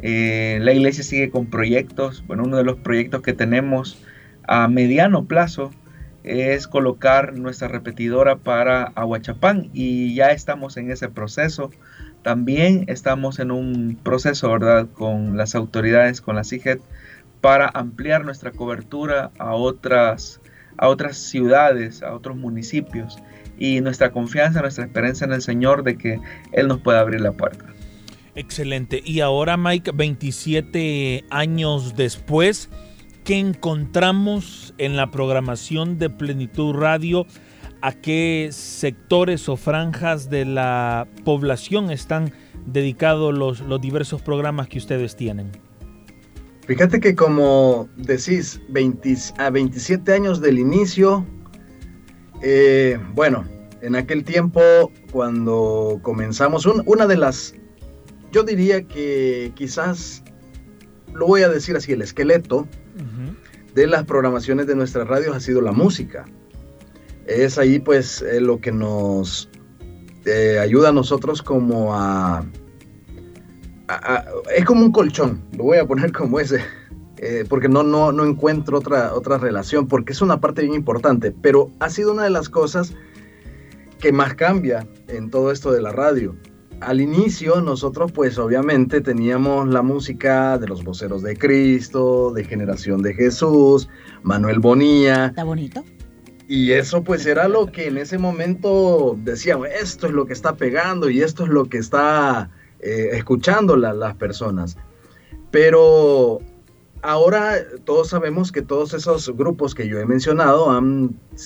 la 0.02 0.72
iglesia 0.72 1.02
sigue 1.02 1.30
con 1.30 1.46
proyectos. 1.46 2.24
Bueno, 2.26 2.44
uno 2.44 2.56
de 2.58 2.64
los 2.64 2.76
proyectos 2.76 3.22
que 3.22 3.32
tenemos 3.32 4.04
a 4.46 4.68
mediano 4.68 5.26
plazo 5.26 5.70
es 6.26 6.66
colocar 6.66 7.38
nuestra 7.38 7.68
repetidora 7.68 8.36
para 8.36 8.84
Aguachapán 8.96 9.70
y 9.72 10.14
ya 10.14 10.32
estamos 10.32 10.76
en 10.76 10.90
ese 10.90 11.08
proceso. 11.08 11.70
También 12.26 12.86
estamos 12.88 13.38
en 13.38 13.52
un 13.52 14.00
proceso, 14.02 14.50
¿verdad?, 14.50 14.88
con 14.92 15.36
las 15.36 15.54
autoridades, 15.54 16.20
con 16.20 16.34
la 16.34 16.42
CIGET, 16.42 16.80
para 17.40 17.68
ampliar 17.68 18.24
nuestra 18.24 18.50
cobertura 18.50 19.30
a 19.38 19.54
otras, 19.54 20.40
a 20.76 20.88
otras 20.88 21.18
ciudades, 21.18 22.02
a 22.02 22.12
otros 22.12 22.36
municipios 22.36 23.16
y 23.60 23.80
nuestra 23.80 24.10
confianza, 24.10 24.60
nuestra 24.60 24.86
esperanza 24.86 25.24
en 25.24 25.34
el 25.34 25.40
Señor 25.40 25.84
de 25.84 25.96
que 25.96 26.18
Él 26.50 26.66
nos 26.66 26.80
pueda 26.80 26.98
abrir 26.98 27.20
la 27.20 27.30
puerta. 27.30 27.64
Excelente. 28.34 29.00
Y 29.04 29.20
ahora, 29.20 29.56
Mike, 29.56 29.92
27 29.94 31.26
años 31.30 31.94
después, 31.94 32.70
¿qué 33.22 33.38
encontramos 33.38 34.74
en 34.78 34.96
la 34.96 35.12
programación 35.12 36.00
de 36.00 36.10
Plenitud 36.10 36.74
Radio? 36.74 37.24
¿A 37.82 37.92
qué 37.92 38.48
sectores 38.52 39.48
o 39.48 39.56
franjas 39.56 40.30
de 40.30 40.44
la 40.44 41.06
población 41.24 41.90
están 41.90 42.32
dedicados 42.66 43.36
los, 43.36 43.60
los 43.60 43.80
diversos 43.80 44.22
programas 44.22 44.68
que 44.68 44.78
ustedes 44.78 45.16
tienen? 45.16 45.52
Fíjate 46.66 46.98
que 46.98 47.14
como 47.14 47.88
decís, 47.96 48.60
a 49.38 49.50
27 49.50 50.12
años 50.12 50.40
del 50.40 50.58
inicio, 50.58 51.24
eh, 52.42 52.98
bueno, 53.14 53.46
en 53.82 53.94
aquel 53.94 54.24
tiempo 54.24 54.60
cuando 55.12 56.00
comenzamos, 56.02 56.66
una 56.66 57.06
de 57.06 57.16
las, 57.16 57.54
yo 58.32 58.42
diría 58.42 58.82
que 58.82 59.52
quizás, 59.54 60.24
lo 61.14 61.28
voy 61.28 61.42
a 61.42 61.48
decir 61.48 61.76
así, 61.76 61.92
el 61.92 62.02
esqueleto 62.02 62.66
de 63.74 63.86
las 63.86 64.04
programaciones 64.04 64.66
de 64.66 64.74
nuestras 64.74 65.06
radios 65.06 65.36
ha 65.36 65.40
sido 65.40 65.60
la 65.60 65.70
música. 65.70 66.24
Es 67.26 67.58
ahí 67.58 67.78
pues 67.78 68.22
eh, 68.22 68.40
lo 68.40 68.60
que 68.60 68.72
nos 68.72 69.48
eh, 70.24 70.58
ayuda 70.60 70.90
a 70.90 70.92
nosotros 70.92 71.42
como 71.42 71.94
a, 71.94 72.44
Es 74.54 74.64
como 74.64 74.82
un 74.82 74.92
colchón, 74.92 75.42
lo 75.56 75.64
voy 75.64 75.78
a 75.78 75.86
poner 75.86 76.12
como 76.12 76.40
ese, 76.40 76.60
eh, 77.18 77.44
porque 77.48 77.68
no, 77.68 77.82
no, 77.82 78.12
no 78.12 78.24
encuentro 78.24 78.78
otra, 78.78 79.14
otra 79.14 79.38
relación, 79.38 79.88
porque 79.88 80.12
es 80.12 80.22
una 80.22 80.40
parte 80.40 80.62
bien 80.62 80.74
importante, 80.74 81.32
pero 81.32 81.70
ha 81.80 81.90
sido 81.90 82.12
una 82.12 82.24
de 82.24 82.30
las 82.30 82.48
cosas 82.48 82.94
que 83.98 84.12
más 84.12 84.34
cambia 84.34 84.86
en 85.08 85.30
todo 85.30 85.50
esto 85.50 85.72
de 85.72 85.82
la 85.82 85.92
radio 85.92 86.36
al 86.80 87.00
inicio 87.00 87.60
nosotros 87.60 88.12
pues 88.12 88.38
obviamente 88.38 89.00
teníamos 89.00 89.68
la 89.68 89.82
música 89.82 90.58
de 90.58 90.68
los 90.68 90.84
voceros 90.84 91.22
de 91.22 91.36
Cristo, 91.36 92.32
de 92.32 92.44
Generación 92.44 93.02
de 93.02 93.14
Jesús, 93.14 93.88
Manuel 94.22 94.58
Bonilla. 94.58 95.26
Está 95.26 95.44
bonito. 95.44 95.84
Y 96.48 96.72
eso 96.72 97.02
pues 97.02 97.26
era 97.26 97.48
lo 97.48 97.66
que 97.66 97.88
en 97.88 97.98
ese 97.98 98.18
momento 98.18 99.18
decíamos, 99.24 99.68
esto 99.68 100.06
es 100.06 100.12
lo 100.12 100.26
que 100.26 100.32
está 100.32 100.56
pegando 100.56 101.10
y 101.10 101.20
esto 101.20 101.44
es 101.44 101.48
lo 101.48 101.64
que 101.64 101.78
está 101.78 102.50
eh, 102.80 103.10
escuchando 103.12 103.76
las 103.76 104.14
personas. 104.14 104.76
Pero 105.50 106.40
ahora 107.02 107.56
todos 107.84 108.08
sabemos 108.08 108.52
que 108.52 108.62
todos 108.62 108.94
esos 108.94 109.36
grupos 109.36 109.74
que 109.74 109.88
yo 109.88 109.98
he 109.98 110.06
mencionado 110.06 110.80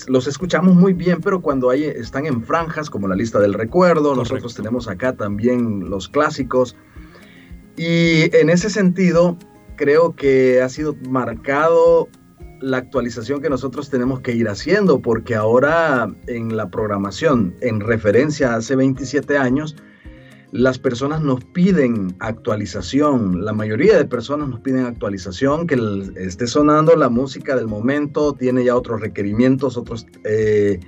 los 0.07 0.27
escuchamos 0.27 0.75
muy 0.75 0.93
bien, 0.93 1.19
pero 1.19 1.41
cuando 1.41 1.71
hay, 1.71 1.85
están 1.85 2.27
en 2.27 2.43
franjas 2.43 2.89
como 2.89 3.07
la 3.07 3.15
lista 3.15 3.39
del 3.39 3.55
recuerdo, 3.55 4.15
nosotros 4.15 4.53
tenemos 4.53 4.87
acá 4.87 5.15
también 5.15 5.89
los 5.89 6.09
clásicos. 6.09 6.75
Y 7.75 8.35
en 8.35 8.51
ese 8.51 8.69
sentido, 8.69 9.37
creo 9.77 10.15
que 10.15 10.61
ha 10.61 10.69
sido 10.69 10.95
marcado 11.09 12.07
la 12.61 12.77
actualización 12.77 13.41
que 13.41 13.49
nosotros 13.49 13.89
tenemos 13.89 14.21
que 14.21 14.33
ir 14.33 14.47
haciendo, 14.47 15.01
porque 15.01 15.35
ahora 15.35 16.13
en 16.27 16.55
la 16.55 16.69
programación, 16.69 17.55
en 17.61 17.79
referencia 17.79 18.53
a 18.53 18.57
hace 18.57 18.75
27 18.75 19.37
años, 19.37 19.75
las 20.51 20.77
personas 20.77 21.21
nos 21.21 21.43
piden 21.45 22.15
actualización, 22.19 23.43
la 23.45 23.53
mayoría 23.53 23.97
de 23.97 24.05
personas 24.05 24.49
nos 24.49 24.59
piden 24.59 24.85
actualización, 24.85 25.65
que 25.65 25.77
esté 26.17 26.45
sonando 26.45 26.95
la 26.95 27.09
música 27.09 27.55
del 27.55 27.67
momento, 27.67 28.33
tiene 28.33 28.65
ya 28.65 28.75
otros 28.75 28.99
requerimientos, 28.99 29.77
otros 29.77 30.05
eh, 30.25 30.79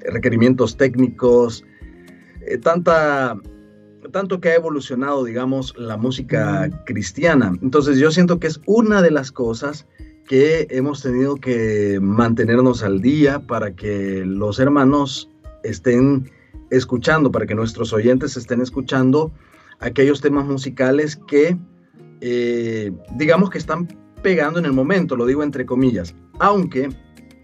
requerimientos 0.00 0.76
técnicos, 0.76 1.64
eh, 2.46 2.58
tanta, 2.58 3.36
tanto 4.12 4.40
que 4.40 4.50
ha 4.50 4.54
evolucionado, 4.54 5.24
digamos, 5.24 5.76
la 5.76 5.96
música 5.96 6.70
cristiana. 6.86 7.52
Entonces 7.60 7.98
yo 7.98 8.12
siento 8.12 8.38
que 8.38 8.46
es 8.46 8.60
una 8.66 9.02
de 9.02 9.10
las 9.10 9.32
cosas 9.32 9.86
que 10.28 10.66
hemos 10.70 11.02
tenido 11.02 11.36
que 11.36 11.98
mantenernos 12.00 12.82
al 12.82 13.00
día 13.00 13.40
para 13.40 13.74
que 13.74 14.22
los 14.26 14.60
hermanos 14.60 15.30
estén 15.64 16.30
escuchando, 16.70 17.32
para 17.32 17.46
que 17.46 17.54
nuestros 17.54 17.94
oyentes 17.94 18.36
estén 18.36 18.60
escuchando 18.60 19.32
aquellos 19.80 20.20
temas 20.20 20.44
musicales 20.46 21.18
que, 21.26 21.56
eh, 22.20 22.92
digamos 23.16 23.48
que 23.48 23.56
están 23.56 23.88
pegando 24.22 24.58
en 24.58 24.66
el 24.66 24.72
momento, 24.72 25.16
lo 25.16 25.24
digo 25.24 25.42
entre 25.42 25.64
comillas, 25.64 26.14
aunque 26.40 26.90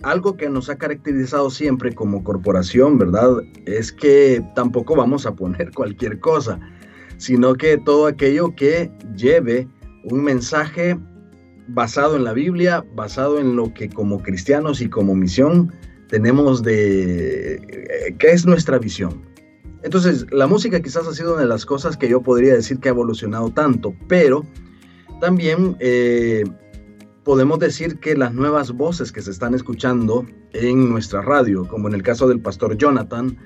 algo 0.03 0.37
que 0.37 0.51
nos 0.51 0.69
ha 0.69 0.77
caracterizado 0.77 1.49
siempre 1.49 1.95
como 1.95 2.23
corporación, 2.23 2.99
¿verdad? 2.99 3.39
Es 3.65 3.93
que 3.93 4.45
tampoco 4.55 4.95
vamos 4.95 5.25
a 5.25 5.35
poner 5.35 5.71
cualquier 5.75 6.21
cosa, 6.21 6.61
sino 7.17 7.55
que 7.55 7.79
todo 7.79 8.07
aquello 8.07 8.55
que 8.55 8.93
lleve 9.17 9.67
un 10.05 10.23
mensaje 10.23 10.99
basado 11.69 12.17
en 12.17 12.25
la 12.25 12.33
Biblia, 12.33 12.85
basado 12.95 13.39
en 13.39 13.57
lo 13.57 13.73
que 13.73 13.89
como 13.89 14.23
cristianos 14.23 14.81
y 14.81 14.89
como 14.89 15.15
misión 15.15 15.73
tenemos 16.09 16.63
de 16.63 17.55
eh, 17.55 18.17
qué 18.19 18.31
es 18.31 18.47
nuestra 18.47 18.79
visión. 18.79 19.23
Entonces, 19.83 20.27
la 20.31 20.47
música 20.47 20.81
quizás 20.81 21.07
ha 21.07 21.13
sido 21.13 21.33
una 21.35 21.43
de 21.43 21.49
las 21.49 21.67
cosas 21.67 21.97
que 21.97 22.09
yo 22.09 22.23
podría 22.23 22.55
decir 22.55 22.79
que 22.79 22.89
ha 22.89 22.93
evolucionado 22.93 23.51
tanto, 23.51 23.95
pero 24.09 24.45
también 25.21 25.77
eh, 25.81 26.45
podemos 27.23 27.59
decir 27.59 27.99
que 27.99 28.17
las 28.17 28.33
nuevas 28.33 28.73
voces 28.73 29.13
que 29.13 29.21
se 29.21 29.31
están 29.31 29.55
escuchando 29.55 30.27
en 30.53 30.89
nuestra 30.89 31.23
radio, 31.23 31.67
como 31.67 31.89
en 31.89 31.95
el 31.95 32.03
caso 32.03 32.29
del 32.29 32.41
pastor 32.41 32.77
Jonathan, 32.77 33.37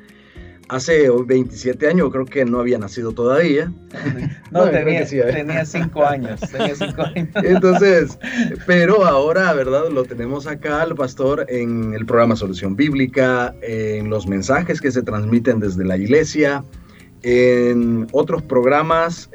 hace 0.68 1.08
27 1.10 1.88
años, 1.88 2.10
creo 2.10 2.24
que 2.24 2.44
no 2.44 2.60
había 2.60 2.78
nacido 2.78 3.12
todavía. 3.12 3.72
No, 4.50 4.64
tenía, 4.70 5.02
¿eh? 5.02 5.32
tenía 5.34 5.62
cinco 5.66 6.06
años, 6.06 6.40
tenía 6.40 6.74
cinco 6.74 7.02
años. 7.02 7.28
Entonces, 7.34 8.18
pero 8.66 9.04
ahora, 9.04 9.52
¿verdad? 9.52 9.90
Lo 9.92 10.04
tenemos 10.04 10.46
acá 10.46 10.80
al 10.80 10.94
pastor 10.94 11.44
en 11.50 11.92
el 11.92 12.06
programa 12.06 12.34
Solución 12.34 12.74
Bíblica, 12.74 13.54
en 13.60 14.08
los 14.08 14.26
mensajes 14.26 14.80
que 14.80 14.90
se 14.90 15.02
transmiten 15.02 15.60
desde 15.60 15.84
la 15.84 15.98
iglesia, 15.98 16.64
en 17.22 18.06
otros 18.12 18.42
programas. 18.42 19.28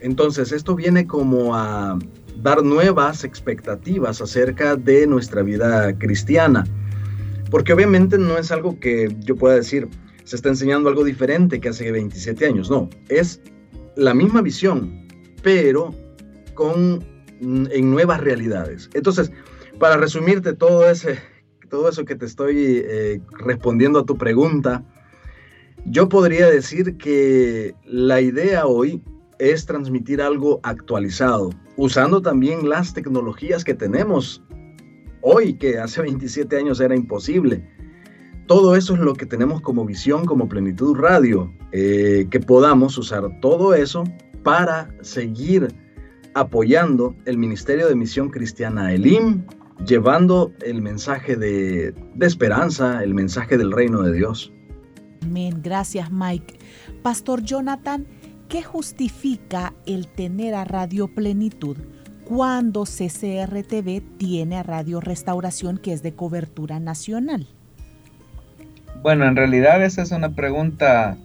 entonces, 0.00 0.50
esto 0.50 0.74
viene 0.74 1.06
como 1.06 1.54
a 1.54 1.96
dar 2.42 2.64
nuevas 2.64 3.22
expectativas 3.22 4.20
acerca 4.20 4.74
de 4.74 5.06
nuestra 5.06 5.42
vida 5.42 5.96
cristiana. 5.98 6.64
Porque 7.48 7.72
obviamente 7.72 8.18
no 8.18 8.36
es 8.36 8.50
algo 8.50 8.80
que 8.80 9.14
yo 9.20 9.36
pueda 9.36 9.54
decir, 9.54 9.88
se 10.28 10.36
está 10.36 10.50
enseñando 10.50 10.90
algo 10.90 11.04
diferente 11.04 11.58
que 11.58 11.70
hace 11.70 11.90
27 11.90 12.44
años. 12.44 12.70
No, 12.70 12.90
es 13.08 13.40
la 13.96 14.12
misma 14.12 14.42
visión, 14.42 15.08
pero 15.42 15.94
con 16.52 16.96
mm, 17.40 17.68
en 17.70 17.90
nuevas 17.90 18.20
realidades. 18.20 18.90
Entonces, 18.92 19.32
para 19.78 19.96
resumirte 19.96 20.52
todo, 20.52 20.86
ese, 20.90 21.18
todo 21.70 21.88
eso 21.88 22.04
que 22.04 22.14
te 22.14 22.26
estoy 22.26 22.82
eh, 22.84 23.22
respondiendo 23.38 24.00
a 24.00 24.04
tu 24.04 24.18
pregunta, 24.18 24.84
yo 25.86 26.10
podría 26.10 26.46
decir 26.50 26.98
que 26.98 27.74
la 27.86 28.20
idea 28.20 28.66
hoy 28.66 29.02
es 29.38 29.64
transmitir 29.64 30.20
algo 30.20 30.60
actualizado, 30.62 31.48
usando 31.78 32.20
también 32.20 32.68
las 32.68 32.92
tecnologías 32.92 33.64
que 33.64 33.72
tenemos 33.72 34.42
hoy, 35.22 35.54
que 35.54 35.78
hace 35.78 36.02
27 36.02 36.54
años 36.54 36.80
era 36.80 36.94
imposible. 36.94 37.77
Todo 38.48 38.76
eso 38.76 38.94
es 38.94 39.00
lo 39.00 39.12
que 39.12 39.26
tenemos 39.26 39.60
como 39.60 39.84
visión, 39.84 40.24
como 40.24 40.48
plenitud 40.48 40.96
radio, 40.96 41.52
eh, 41.70 42.28
que 42.30 42.40
podamos 42.40 42.96
usar 42.96 43.40
todo 43.42 43.74
eso 43.74 44.04
para 44.42 44.88
seguir 45.02 45.68
apoyando 46.32 47.14
el 47.26 47.36
Ministerio 47.36 47.88
de 47.88 47.94
Misión 47.94 48.30
Cristiana 48.30 48.94
Elim, 48.94 49.44
llevando 49.86 50.50
el 50.64 50.80
mensaje 50.80 51.36
de, 51.36 51.92
de 52.14 52.26
esperanza, 52.26 53.04
el 53.04 53.12
mensaje 53.12 53.58
del 53.58 53.70
reino 53.70 54.00
de 54.00 54.14
Dios. 54.14 54.50
Amén, 55.22 55.60
gracias 55.62 56.10
Mike. 56.10 56.58
Pastor 57.02 57.42
Jonathan, 57.42 58.06
¿qué 58.48 58.62
justifica 58.62 59.74
el 59.84 60.06
tener 60.06 60.54
a 60.54 60.64
Radio 60.64 61.08
Plenitud 61.08 61.76
cuando 62.24 62.84
CCRTV 62.84 64.16
tiene 64.16 64.56
a 64.56 64.62
Radio 64.62 65.02
Restauración 65.02 65.76
que 65.76 65.92
es 65.92 66.02
de 66.02 66.14
cobertura 66.14 66.80
nacional? 66.80 67.46
Bueno, 69.02 69.26
en 69.26 69.36
realidad 69.36 69.82
esa 69.82 70.02
es 70.02 70.10
una 70.10 70.30
pregunta 70.30 71.16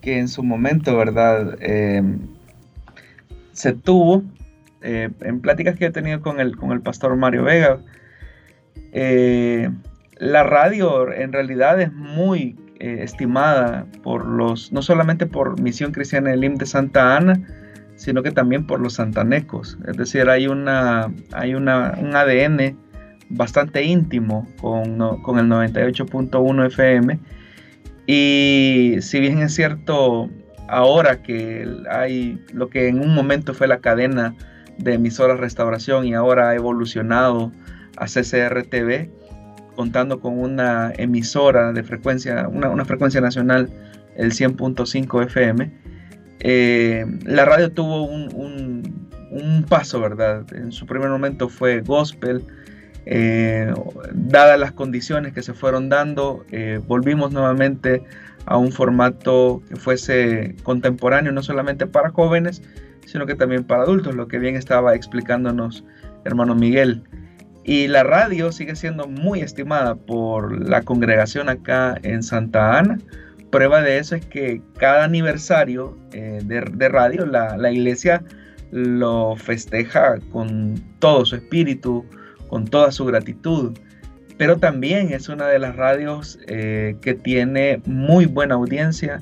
que 0.00 0.18
en 0.18 0.28
su 0.28 0.44
momento, 0.44 0.96
¿verdad? 0.96 1.58
Eh, 1.60 2.02
se 3.52 3.72
tuvo 3.72 4.22
eh, 4.82 5.10
en 5.20 5.40
pláticas 5.40 5.76
que 5.76 5.86
he 5.86 5.90
tenido 5.90 6.20
con 6.20 6.38
el, 6.38 6.56
con 6.56 6.70
el 6.70 6.80
pastor 6.80 7.16
Mario 7.16 7.42
Vega. 7.42 7.80
Eh, 8.92 9.68
la 10.18 10.44
radio 10.44 11.12
en 11.12 11.32
realidad 11.32 11.80
es 11.80 11.92
muy 11.92 12.56
estimada 12.78 13.86
por 14.02 14.26
los, 14.26 14.70
no 14.70 14.82
solamente 14.82 15.26
por 15.26 15.60
Misión 15.60 15.92
Cristiana 15.92 16.30
del 16.30 16.44
IM 16.44 16.56
de 16.56 16.66
Santa 16.66 17.16
Ana, 17.16 17.40
sino 17.96 18.22
que 18.22 18.30
también 18.30 18.66
por 18.66 18.80
los 18.80 18.94
santanecos. 18.94 19.78
Es 19.88 19.96
decir, 19.96 20.28
hay, 20.28 20.46
una, 20.46 21.10
hay 21.32 21.54
una, 21.54 21.94
un 21.98 22.14
ADN 22.14 22.76
bastante 23.28 23.84
íntimo 23.84 24.48
con, 24.60 24.98
con 25.22 25.38
el 25.38 25.46
98.1 25.46 26.66
FM. 26.66 27.18
Y 28.06 28.96
si 29.00 29.20
bien 29.20 29.38
es 29.42 29.54
cierto, 29.54 30.30
ahora 30.68 31.22
que 31.22 31.66
hay 31.90 32.40
lo 32.52 32.68
que 32.68 32.88
en 32.88 33.00
un 33.00 33.14
momento 33.14 33.54
fue 33.54 33.66
la 33.66 33.78
cadena 33.78 34.34
de 34.78 34.94
emisoras 34.94 35.40
restauración 35.40 36.06
y 36.06 36.14
ahora 36.14 36.50
ha 36.50 36.54
evolucionado 36.54 37.52
a 37.96 38.06
CCRTV, 38.06 39.08
contando 39.74 40.20
con 40.20 40.38
una 40.38 40.92
emisora 40.96 41.72
de 41.72 41.82
frecuencia, 41.82 42.48
una, 42.48 42.84
frecuencia 42.84 43.20
nacional, 43.20 43.70
el 44.16 44.32
100.5 44.32 45.24
FM, 45.24 45.72
eh, 46.40 47.06
la 47.24 47.44
radio 47.44 47.70
tuvo 47.70 48.04
un, 48.04 48.94
paso, 49.68 50.00
¿verdad? 50.00 50.44
En 50.54 50.72
su 50.72 50.86
primer 50.86 51.10
momento 51.10 51.48
fue 51.48 51.80
gospel, 51.80 52.46
eh, 53.06 53.72
dadas 54.12 54.58
las 54.58 54.72
condiciones 54.72 55.32
que 55.32 55.42
se 55.42 55.54
fueron 55.54 55.88
dando, 55.88 56.44
eh, 56.50 56.80
volvimos 56.86 57.32
nuevamente 57.32 58.02
a 58.46 58.58
un 58.58 58.72
formato 58.72 59.62
que 59.68 59.76
fuese 59.76 60.56
contemporáneo, 60.64 61.32
no 61.32 61.42
solamente 61.42 61.86
para 61.86 62.10
jóvenes, 62.10 62.62
sino 63.06 63.26
que 63.26 63.36
también 63.36 63.64
para 63.64 63.84
adultos, 63.84 64.14
lo 64.14 64.26
que 64.26 64.38
bien 64.38 64.56
estaba 64.56 64.94
explicándonos 64.94 65.84
hermano 66.24 66.54
Miguel. 66.54 67.02
Y 67.64 67.88
la 67.88 68.02
radio 68.04 68.52
sigue 68.52 68.76
siendo 68.76 69.08
muy 69.08 69.40
estimada 69.40 69.94
por 69.94 70.68
la 70.68 70.82
congregación 70.82 71.48
acá 71.48 71.96
en 72.02 72.22
Santa 72.22 72.78
Ana. 72.78 72.98
Prueba 73.50 73.82
de 73.82 73.98
eso 73.98 74.16
es 74.16 74.26
que 74.26 74.60
cada 74.78 75.04
aniversario 75.04 75.96
eh, 76.12 76.40
de, 76.44 76.88
radio 76.88 77.26
la, 77.26 77.56
la 77.56 77.70
iglesia 77.70 78.22
lo 78.70 79.36
festeja 79.36 80.16
con 80.32 80.74
todo 80.98 81.24
su 81.24 81.36
espíritu, 81.36 82.04
con 82.48 82.66
toda 82.66 82.92
su 82.92 83.04
gratitud 83.04 83.76
pero 84.38 84.58
también 84.58 85.12
es 85.12 85.28
una 85.28 85.46
de 85.46 85.58
las 85.58 85.76
radios 85.76 86.38
eh, 86.46 86.96
que 87.00 87.14
tiene 87.14 87.80
muy 87.86 88.26
buena 88.26 88.56
audiencia 88.56 89.18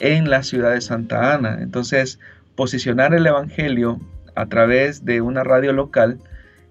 en 0.00 0.28
la 0.28 0.42
ciudad 0.42 0.72
de 0.72 0.80
Santa 0.80 1.34
Ana. 1.34 1.58
Entonces, 1.60 2.18
posicionar 2.56 3.14
el 3.14 3.26
Evangelio 3.26 4.00
a 4.34 4.46
través 4.46 5.04
de 5.04 5.20
una 5.20 5.44
radio 5.44 5.72
local 5.72 6.18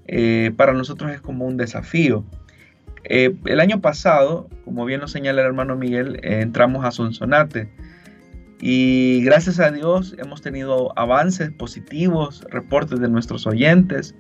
eh, 0.08 0.52
para 0.56 0.74
nosotros 0.74 1.12
es 1.12 1.22
como 1.22 1.46
un 1.46 1.58
desafío. 1.58 2.24
Eh, 3.06 3.36
el 3.46 3.60
año 3.60 3.82
pasado, 3.82 4.50
como 4.66 4.86
bien 4.86 5.00
lo 5.00 5.08
señala 5.08 5.42
el 5.42 5.48
hermano 5.48 5.76
Miguel, 5.76 6.20
entramos 6.22 6.86
a 6.86 6.92
Sonsonate 6.92 7.70
y 8.62 9.24
gracias 9.24 9.60
a 9.60 9.72
Dios 9.72 10.16
hemos 10.20 10.42
tenido 10.42 10.98
avances 10.98 11.50
positivos, 11.52 12.46
reportes 12.50 13.00
de 13.00 13.08
nuestros 13.10 13.48
oyentes. 13.48 14.16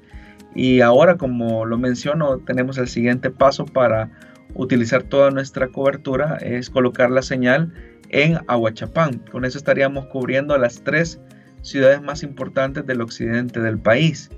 Y 0.56 0.82
ahora, 0.82 1.18
como 1.18 1.66
lo 1.66 1.78
menciono, 1.78 2.40
tenemos 2.40 2.78
el 2.78 2.88
siguiente 2.88 3.30
paso 3.30 3.66
para 3.66 4.12
utilizar 4.54 5.04
toda 5.04 5.32
nuestra 5.32 5.68
cobertura, 5.68 6.38
es 6.42 6.70
colocar 6.70 7.12
la 7.12 7.22
señal 7.22 7.74
en 8.10 8.40
Aguachapán. 8.48 9.20
Con 9.32 9.46
eso 9.46 9.58
estaríamos 9.58 10.08
cubriendo 10.08 10.58
las 10.58 10.84
tres 10.84 11.20
ciudades 11.62 12.02
más 12.02 12.24
importantes 12.24 12.86
del 12.86 13.02
occidente 13.02 13.60
del 13.62 13.78
país. 13.78 14.30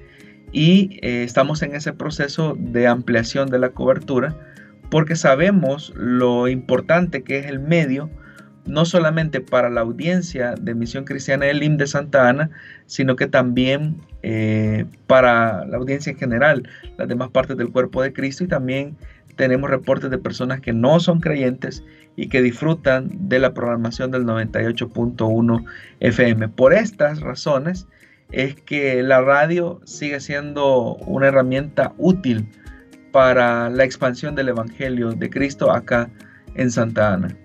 Y 0.51 0.99
eh, 1.01 1.23
estamos 1.23 1.61
en 1.61 1.75
ese 1.75 1.93
proceso 1.93 2.57
de 2.59 2.87
ampliación 2.87 3.49
de 3.49 3.59
la 3.59 3.69
cobertura 3.69 4.35
porque 4.89 5.15
sabemos 5.15 5.93
lo 5.95 6.49
importante 6.49 7.23
que 7.23 7.39
es 7.39 7.45
el 7.45 7.59
medio 7.59 8.09
no 8.71 8.85
solamente 8.85 9.41
para 9.41 9.69
la 9.69 9.81
audiencia 9.81 10.55
de 10.55 10.73
Misión 10.73 11.03
Cristiana 11.03 11.45
del 11.45 11.61
IM 11.61 11.75
de 11.75 11.87
Santa 11.87 12.29
Ana, 12.29 12.51
sino 12.85 13.17
que 13.17 13.27
también 13.27 13.97
eh, 14.23 14.85
para 15.07 15.65
la 15.65 15.75
audiencia 15.75 16.13
en 16.13 16.17
general, 16.17 16.69
las 16.97 17.09
demás 17.09 17.29
partes 17.31 17.57
del 17.57 17.69
cuerpo 17.69 18.01
de 18.01 18.13
Cristo 18.13 18.45
y 18.45 18.47
también 18.47 18.95
tenemos 19.35 19.69
reportes 19.69 20.09
de 20.09 20.17
personas 20.17 20.61
que 20.61 20.71
no 20.71 21.01
son 21.01 21.19
creyentes 21.19 21.83
y 22.15 22.29
que 22.29 22.41
disfrutan 22.41 23.09
de 23.27 23.39
la 23.39 23.53
programación 23.53 24.09
del 24.09 24.23
98.1 24.23 25.65
FM. 25.99 26.47
Por 26.47 26.73
estas 26.73 27.19
razones 27.19 27.87
es 28.31 28.55
que 28.55 29.03
la 29.03 29.19
radio 29.19 29.81
sigue 29.83 30.21
siendo 30.21 30.95
una 30.95 31.27
herramienta 31.27 31.93
útil 31.97 32.47
para 33.11 33.69
la 33.69 33.83
expansión 33.83 34.33
del 34.33 34.47
Evangelio 34.47 35.11
de 35.11 35.29
Cristo 35.29 35.71
acá 35.71 36.09
en 36.55 36.71
Santa 36.71 37.13
Ana. 37.13 37.35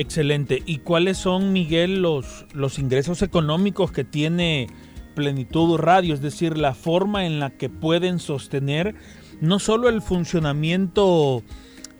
Excelente. 0.00 0.62
¿Y 0.64 0.78
cuáles 0.78 1.18
son, 1.18 1.52
Miguel, 1.52 2.00
los, 2.00 2.46
los 2.54 2.78
ingresos 2.78 3.20
económicos 3.20 3.92
que 3.92 4.02
tiene 4.02 4.66
Plenitud 5.14 5.76
Radio? 5.76 6.14
Es 6.14 6.22
decir, 6.22 6.56
la 6.56 6.72
forma 6.72 7.26
en 7.26 7.38
la 7.38 7.50
que 7.50 7.68
pueden 7.68 8.18
sostener 8.18 8.94
no 9.42 9.58
solo 9.58 9.90
el 9.90 10.00
funcionamiento 10.00 11.42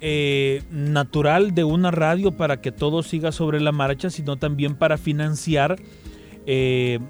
eh, 0.00 0.62
natural 0.70 1.54
de 1.54 1.64
una 1.64 1.90
radio 1.90 2.38
para 2.38 2.62
que 2.62 2.72
todo 2.72 3.02
siga 3.02 3.32
sobre 3.32 3.60
la 3.60 3.70
marcha, 3.70 4.08
sino 4.08 4.38
también 4.38 4.76
para 4.76 4.96
financiar 4.96 5.76
eh, 6.46 7.00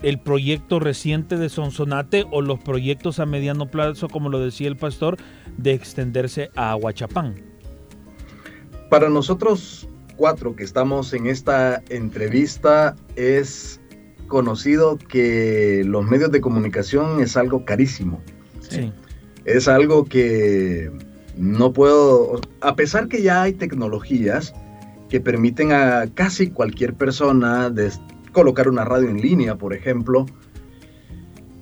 el 0.00 0.18
proyecto 0.18 0.80
reciente 0.80 1.36
de 1.36 1.50
Sonsonate 1.50 2.24
o 2.30 2.40
los 2.40 2.58
proyectos 2.58 3.18
a 3.18 3.26
mediano 3.26 3.70
plazo, 3.70 4.08
como 4.08 4.30
lo 4.30 4.38
decía 4.38 4.68
el 4.68 4.76
pastor, 4.76 5.18
de 5.58 5.74
extenderse 5.74 6.50
a 6.56 6.70
Aguachapán. 6.70 7.34
Para 8.88 9.10
nosotros 9.10 9.88
que 10.56 10.62
estamos 10.62 11.12
en 11.14 11.26
esta 11.26 11.82
entrevista 11.88 12.94
es 13.16 13.80
conocido 14.28 14.96
que 14.96 15.82
los 15.84 16.04
medios 16.06 16.30
de 16.30 16.40
comunicación 16.40 17.20
es 17.20 17.36
algo 17.36 17.64
carísimo. 17.64 18.22
Sí. 18.60 18.92
Es 19.44 19.66
algo 19.66 20.04
que 20.04 20.92
no 21.36 21.72
puedo, 21.72 22.40
a 22.60 22.76
pesar 22.76 23.08
que 23.08 23.20
ya 23.20 23.42
hay 23.42 23.54
tecnologías 23.54 24.54
que 25.10 25.20
permiten 25.20 25.72
a 25.72 26.06
casi 26.14 26.50
cualquier 26.50 26.94
persona 26.94 27.72
colocar 28.30 28.68
una 28.68 28.84
radio 28.84 29.08
en 29.08 29.20
línea, 29.20 29.56
por 29.56 29.74
ejemplo, 29.74 30.26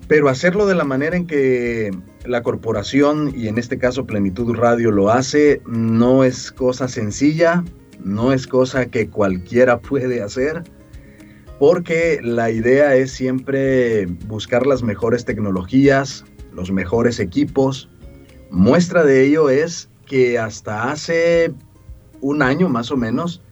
pero 0.06 0.28
hacerlo 0.28 0.66
de 0.66 0.74
la 0.74 0.84
manera 0.84 1.16
en 1.16 1.26
que 1.26 1.90
la 2.26 2.42
corporación 2.42 3.32
y 3.34 3.48
en 3.48 3.56
este 3.56 3.78
caso 3.78 4.04
Plenitud 4.04 4.54
Radio 4.54 4.90
lo 4.90 5.08
hace 5.08 5.62
no 5.66 6.24
es 6.24 6.52
cosa 6.52 6.88
sencilla, 6.88 7.64
no 8.04 8.32
es 8.32 8.46
cosa 8.46 8.86
que 8.86 9.08
cualquiera 9.08 9.80
puede 9.80 10.22
hacer, 10.22 10.62
porque 11.58 12.20
la 12.22 12.50
idea 12.50 12.94
es 12.94 13.12
siempre 13.12 14.06
buscar 14.26 14.66
las 14.66 14.82
mejores 14.82 15.24
tecnologías, 15.24 16.24
los 16.54 16.70
mejores 16.70 17.20
equipos. 17.20 17.90
Muestra 18.50 19.04
de 19.04 19.26
ello 19.26 19.50
es 19.50 19.90
que 20.06 20.38
hasta 20.38 20.90
hace 20.90 21.52
un 22.20 22.42
año 22.42 22.68
más 22.68 22.90
o 22.90 22.96
menos 22.96 23.42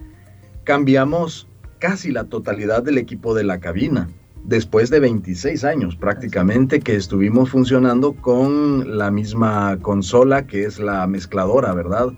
cambiamos 0.64 1.46
casi 1.78 2.10
la 2.10 2.24
totalidad 2.24 2.82
del 2.82 2.98
equipo 2.98 3.34
de 3.34 3.44
la 3.44 3.60
cabina. 3.60 4.08
después 4.44 4.88
de 4.88 5.00
26 5.00 5.62
años 5.64 5.96
prácticamente 5.96 6.80
que 6.80 6.96
estuvimos 6.96 7.50
funcionando 7.50 8.14
con 8.14 8.96
la 8.96 9.10
misma 9.10 9.78
consola 9.82 10.46
que 10.46 10.64
es 10.64 10.78
la 10.78 11.06
mezcladora, 11.06 11.74
¿verdad? 11.74 12.12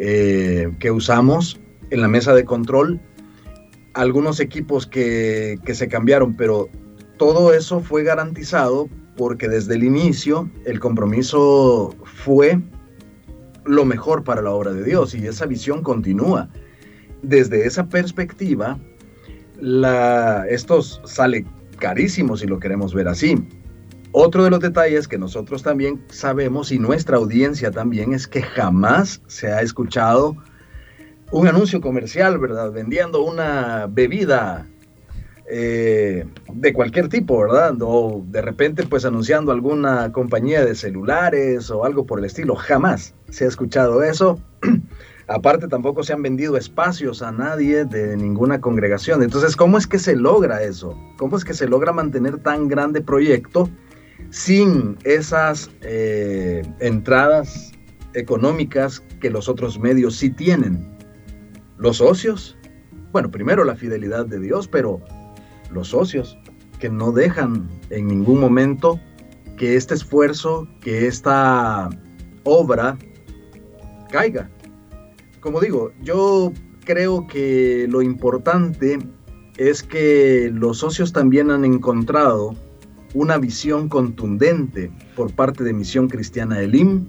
Eh, 0.00 0.72
que 0.78 0.92
usamos 0.92 1.58
en 1.90 2.00
la 2.00 2.08
mesa 2.08 2.32
de 2.32 2.44
control. 2.44 3.00
Algunos 3.94 4.38
equipos 4.38 4.86
que, 4.86 5.58
que 5.64 5.74
se 5.74 5.88
cambiaron, 5.88 6.36
pero 6.36 6.68
todo 7.16 7.52
eso 7.52 7.80
fue 7.80 8.04
garantizado 8.04 8.88
porque 9.16 9.48
desde 9.48 9.74
el 9.74 9.82
inicio 9.82 10.48
el 10.64 10.78
compromiso 10.78 11.96
fue 12.04 12.60
lo 13.64 13.84
mejor 13.84 14.22
para 14.22 14.40
la 14.40 14.52
obra 14.52 14.72
de 14.72 14.84
Dios 14.84 15.14
y 15.14 15.26
esa 15.26 15.46
visión 15.46 15.82
continúa. 15.82 16.48
Desde 17.22 17.66
esa 17.66 17.88
perspectiva, 17.88 18.78
la, 19.60 20.46
esto 20.48 20.80
sale 20.80 21.44
carísimo 21.78 22.36
si 22.36 22.46
lo 22.46 22.60
queremos 22.60 22.94
ver 22.94 23.08
así. 23.08 23.36
Otro 24.12 24.44
de 24.44 24.50
los 24.50 24.60
detalles 24.60 25.06
que 25.06 25.18
nosotros 25.18 25.62
también 25.62 26.02
sabemos 26.08 26.72
y 26.72 26.78
nuestra 26.78 27.18
audiencia 27.18 27.70
también 27.70 28.14
es 28.14 28.26
que 28.26 28.42
jamás 28.42 29.20
se 29.26 29.48
ha 29.52 29.60
escuchado 29.60 30.36
un 31.30 31.46
anuncio 31.46 31.80
comercial, 31.80 32.38
¿verdad? 32.38 32.72
Vendiendo 32.72 33.22
una 33.22 33.86
bebida 33.86 34.66
eh, 35.46 36.24
de 36.52 36.72
cualquier 36.72 37.08
tipo, 37.08 37.38
¿verdad? 37.38 37.74
O 37.82 38.22
de 38.26 38.40
repente 38.40 38.84
pues 38.86 39.04
anunciando 39.04 39.52
alguna 39.52 40.10
compañía 40.10 40.64
de 40.64 40.74
celulares 40.74 41.70
o 41.70 41.84
algo 41.84 42.06
por 42.06 42.18
el 42.18 42.24
estilo. 42.24 42.56
Jamás 42.56 43.14
se 43.28 43.44
ha 43.44 43.48
escuchado 43.48 44.02
eso. 44.02 44.40
Aparte 45.26 45.68
tampoco 45.68 46.02
se 46.02 46.14
han 46.14 46.22
vendido 46.22 46.56
espacios 46.56 47.20
a 47.20 47.30
nadie 47.30 47.84
de 47.84 48.16
ninguna 48.16 48.62
congregación. 48.62 49.22
Entonces, 49.22 49.56
¿cómo 49.56 49.76
es 49.76 49.86
que 49.86 49.98
se 49.98 50.16
logra 50.16 50.62
eso? 50.62 50.98
¿Cómo 51.18 51.36
es 51.36 51.44
que 51.44 51.52
se 51.52 51.68
logra 51.68 51.92
mantener 51.92 52.38
tan 52.38 52.68
grande 52.68 53.02
proyecto 53.02 53.68
sin 54.30 54.96
esas 55.04 55.70
eh, 55.82 56.62
entradas 56.80 57.72
económicas 58.14 59.00
que 59.20 59.30
los 59.30 59.48
otros 59.48 59.78
medios 59.78 60.16
sí 60.16 60.30
tienen? 60.30 60.96
Los 61.76 61.98
socios, 61.98 62.56
bueno, 63.12 63.30
primero 63.30 63.64
la 63.64 63.76
fidelidad 63.76 64.26
de 64.26 64.40
Dios, 64.40 64.68
pero 64.68 65.00
los 65.70 65.88
socios 65.88 66.36
que 66.78 66.88
no 66.88 67.12
dejan 67.12 67.68
en 67.90 68.08
ningún 68.08 68.40
momento 68.40 69.00
que 69.56 69.76
este 69.76 69.94
esfuerzo, 69.94 70.68
que 70.80 71.06
esta 71.06 71.88
obra 72.44 72.96
caiga 74.10 74.48
como 75.40 75.60
digo, 75.60 75.92
yo 76.02 76.52
creo 76.84 77.26
que 77.26 77.86
lo 77.88 78.02
importante 78.02 78.98
es 79.56 79.82
que 79.82 80.50
los 80.52 80.78
socios 80.78 81.12
también 81.12 81.50
han 81.50 81.64
encontrado 81.64 82.54
una 83.14 83.38
visión 83.38 83.88
contundente 83.88 84.90
por 85.16 85.32
parte 85.32 85.64
de 85.64 85.72
Misión 85.72 86.08
Cristiana 86.08 86.60
Elim 86.60 87.08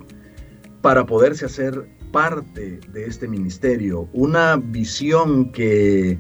para 0.81 1.05
poderse 1.05 1.45
hacer 1.45 1.89
parte 2.11 2.79
de 2.91 3.05
este 3.05 3.27
ministerio. 3.27 4.07
Una 4.13 4.57
visión 4.57 5.51
que, 5.51 6.17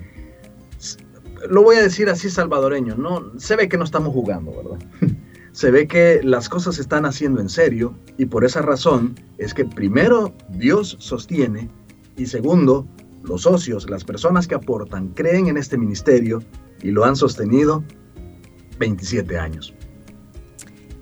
lo 1.49 1.63
voy 1.63 1.77
a 1.77 1.83
decir 1.83 2.09
así 2.09 2.29
salvadoreño, 2.29 2.95
no 2.95 3.31
se 3.39 3.55
ve 3.55 3.69
que 3.69 3.77
no 3.77 3.83
estamos 3.83 4.13
jugando, 4.13 4.51
¿verdad? 4.51 4.79
se 5.51 5.71
ve 5.71 5.87
que 5.87 6.21
las 6.23 6.49
cosas 6.49 6.75
se 6.75 6.81
están 6.81 7.05
haciendo 7.05 7.41
en 7.41 7.49
serio 7.49 7.97
y 8.17 8.25
por 8.25 8.45
esa 8.45 8.61
razón 8.61 9.15
es 9.37 9.53
que 9.53 9.65
primero 9.65 10.33
Dios 10.49 10.97
sostiene 10.99 11.69
y 12.17 12.25
segundo, 12.25 12.87
los 13.23 13.43
socios, 13.43 13.89
las 13.89 14.03
personas 14.03 14.47
que 14.47 14.55
aportan, 14.55 15.09
creen 15.09 15.47
en 15.47 15.57
este 15.57 15.77
ministerio 15.77 16.41
y 16.81 16.91
lo 16.91 17.05
han 17.05 17.15
sostenido 17.15 17.83
27 18.79 19.37
años. 19.37 19.73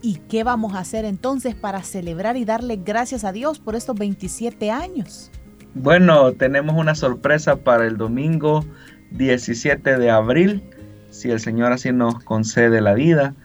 ¿Y 0.01 0.15
qué 0.29 0.43
vamos 0.43 0.73
a 0.75 0.79
hacer 0.79 1.05
entonces 1.05 1.55
para 1.55 1.81
celebrar 1.83 2.37
y 2.37 2.45
darle 2.45 2.79
gracias 2.83 3.23
a 3.23 3.31
Dios 3.31 3.59
por 3.59 3.75
estos 3.75 3.97
27 3.97 4.71
años? 4.71 5.31
Bueno, 5.73 6.33
tenemos 6.33 6.75
una 6.75 6.95
sorpresa 6.95 7.57
para 7.57 7.85
el 7.85 7.97
domingo 7.97 8.65
17 9.11 9.97
de 9.97 10.11
abril, 10.11 10.63
si 11.09 11.31
el 11.31 11.39
Señor 11.39 11.71
así 11.71 11.91
nos 11.91 12.23
concede 12.23 12.81
la 12.81 12.93
vida. 12.93 13.35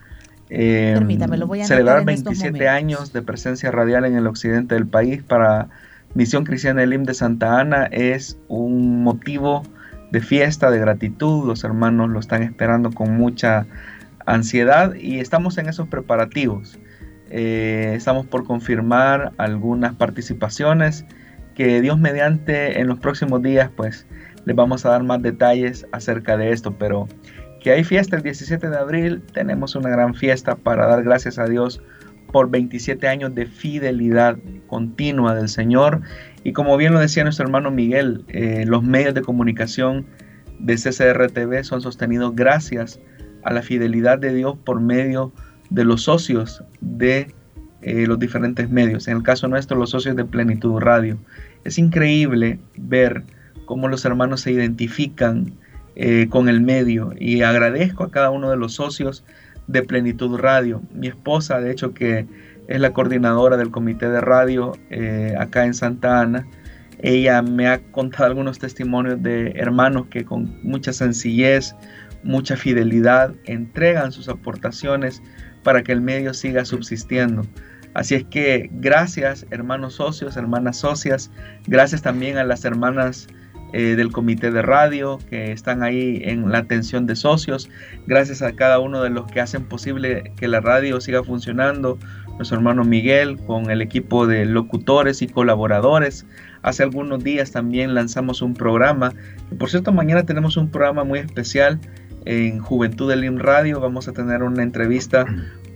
Eh, 0.49 0.93
Permítame, 0.95 1.37
lo 1.37 1.47
voy 1.47 1.61
a 1.61 1.65
celebrar 1.65 2.05
27 2.05 2.67
años 2.67 3.13
de 3.13 3.21
presencia 3.21 3.71
radial 3.71 4.05
en 4.05 4.15
el 4.15 4.27
occidente 4.27 4.75
del 4.75 4.87
país 4.87 5.23
para 5.23 5.69
Misión 6.15 6.43
Cristiana 6.43 6.83
Elim 6.83 7.03
de 7.03 7.15
Santa 7.15 7.59
Ana 7.59 7.85
es 7.85 8.37
un 8.47 9.03
motivo 9.03 9.63
de 10.11 10.21
fiesta, 10.21 10.69
de 10.69 10.79
gratitud. 10.79 11.47
Los 11.47 11.63
hermanos 11.63 12.09
lo 12.09 12.19
están 12.19 12.43
esperando 12.43 12.91
con 12.91 13.17
mucha 13.17 13.65
ansiedad 14.25 14.95
y 14.95 15.19
estamos 15.19 15.57
en 15.57 15.67
esos 15.67 15.87
preparativos. 15.87 16.79
Eh, 17.29 17.93
estamos 17.95 18.25
por 18.25 18.45
confirmar 18.45 19.31
algunas 19.37 19.95
participaciones 19.95 21.05
que 21.55 21.81
Dios 21.81 21.99
mediante 21.99 22.79
en 22.79 22.87
los 22.87 22.99
próximos 22.99 23.41
días 23.41 23.69
pues 23.75 24.05
les 24.45 24.55
vamos 24.55 24.85
a 24.85 24.89
dar 24.89 25.03
más 25.03 25.21
detalles 25.21 25.87
acerca 25.91 26.37
de 26.37 26.51
esto, 26.51 26.75
pero 26.77 27.07
que 27.61 27.71
hay 27.71 27.83
fiesta 27.83 28.17
el 28.17 28.23
17 28.23 28.69
de 28.69 28.77
abril, 28.77 29.23
tenemos 29.33 29.75
una 29.75 29.89
gran 29.89 30.13
fiesta 30.15 30.55
para 30.55 30.85
dar 30.85 31.03
gracias 31.03 31.39
a 31.39 31.45
Dios 31.45 31.81
por 32.31 32.49
27 32.49 33.07
años 33.07 33.33
de 33.35 33.45
fidelidad 33.45 34.37
continua 34.67 35.33
del 35.35 35.47
Señor. 35.47 36.01
Y 36.43 36.51
como 36.51 36.75
bien 36.75 36.93
lo 36.93 36.99
decía 36.99 37.23
nuestro 37.23 37.45
hermano 37.45 37.71
Miguel, 37.71 38.25
eh, 38.27 38.65
los 38.67 38.83
medios 38.83 39.13
de 39.13 39.21
comunicación 39.21 40.05
de 40.59 40.75
CCRTV 40.75 41.63
son 41.63 41.81
sostenidos 41.81 42.35
gracias 42.35 42.99
a 42.99 43.12
la 43.51 43.61
fidelidad 43.61 44.19
de 44.19 44.33
Dios 44.33 44.57
por 44.63 44.79
medio 44.79 45.31
de 45.69 45.85
los 45.85 46.03
socios 46.03 46.63
de 46.81 47.33
eh, 47.81 48.05
los 48.07 48.19
diferentes 48.19 48.69
medios. 48.69 49.07
En 49.07 49.17
el 49.17 49.23
caso 49.23 49.47
nuestro, 49.47 49.77
los 49.77 49.89
socios 49.89 50.15
de 50.15 50.23
Plenitud 50.23 50.79
Radio. 50.79 51.17
Es 51.65 51.77
increíble 51.77 52.59
ver 52.77 53.23
cómo 53.65 53.87
los 53.87 54.05
hermanos 54.05 54.41
se 54.41 54.51
identifican 54.51 55.53
eh, 55.95 56.27
con 56.29 56.49
el 56.49 56.61
medio 56.61 57.13
y 57.19 57.41
agradezco 57.41 58.03
a 58.03 58.11
cada 58.11 58.31
uno 58.31 58.49
de 58.49 58.57
los 58.57 58.73
socios 58.73 59.23
de 59.67 59.83
Plenitud 59.83 60.37
Radio. 60.37 60.81
Mi 60.93 61.07
esposa, 61.07 61.59
de 61.59 61.71
hecho, 61.71 61.93
que 61.93 62.25
es 62.67 62.79
la 62.79 62.93
coordinadora 62.93 63.57
del 63.57 63.71
comité 63.71 64.09
de 64.09 64.21
radio 64.21 64.73
eh, 64.89 65.35
acá 65.37 65.65
en 65.65 65.73
Santa 65.73 66.21
Ana, 66.21 66.47
ella 66.99 67.41
me 67.41 67.67
ha 67.67 67.79
contado 67.91 68.25
algunos 68.25 68.59
testimonios 68.59 69.21
de 69.21 69.51
hermanos 69.55 70.07
que 70.09 70.23
con 70.23 70.57
mucha 70.63 70.93
sencillez, 70.93 71.75
mucha 72.23 72.57
fidelidad 72.57 73.33
entregan 73.45 74.11
sus 74.11 74.29
aportaciones 74.29 75.21
para 75.63 75.83
que 75.83 75.91
el 75.91 76.01
medio 76.01 76.33
siga 76.33 76.65
subsistiendo. 76.65 77.45
Así 77.93 78.15
es 78.15 78.23
que 78.25 78.69
gracias 78.73 79.45
hermanos 79.51 79.95
socios, 79.95 80.35
hermanas 80.35 80.77
socias, 80.77 81.31
gracias 81.67 82.01
también 82.01 82.37
a 82.37 82.43
las 82.43 82.65
hermanas 82.65 83.27
eh, 83.75 83.95
del 83.95 84.11
comité 84.11 84.51
de 84.51 84.61
radio 84.61 85.17
que 85.31 85.51
están 85.51 85.81
ahí 85.81 86.21
en 86.23 86.51
la 86.51 86.59
atención 86.59 87.07
de 87.07 87.15
socios. 87.15 87.71
Gracias 88.05 88.43
a 88.43 88.53
cada 88.53 88.77
uno 88.77 89.01
de 89.01 89.09
los 89.09 89.25
que 89.25 89.41
hacen 89.41 89.65
posible 89.65 90.31
que 90.35 90.47
la 90.47 90.59
radio 90.59 91.01
siga 91.01 91.23
funcionando. 91.23 91.97
Nuestro 92.35 92.57
hermano 92.57 92.83
Miguel 92.83 93.39
con 93.47 93.71
el 93.71 93.81
equipo 93.81 94.27
de 94.27 94.45
locutores 94.45 95.23
y 95.23 95.27
colaboradores. 95.27 96.27
Hace 96.61 96.83
algunos 96.83 97.23
días 97.23 97.51
también 97.51 97.95
lanzamos 97.95 98.43
un 98.43 98.53
programa. 98.53 99.11
por 99.57 99.71
cierto, 99.71 99.91
mañana 99.91 100.21
tenemos 100.21 100.55
un 100.55 100.69
programa 100.69 101.03
muy 101.03 101.17
especial 101.17 101.79
en 102.25 102.59
Juventud 102.59 103.09
del 103.09 103.23
IM 103.23 103.37
Radio. 103.37 103.79
Vamos 103.79 104.07
a 104.07 104.13
tener 104.13 104.43
una 104.43 104.63
entrevista 104.63 105.25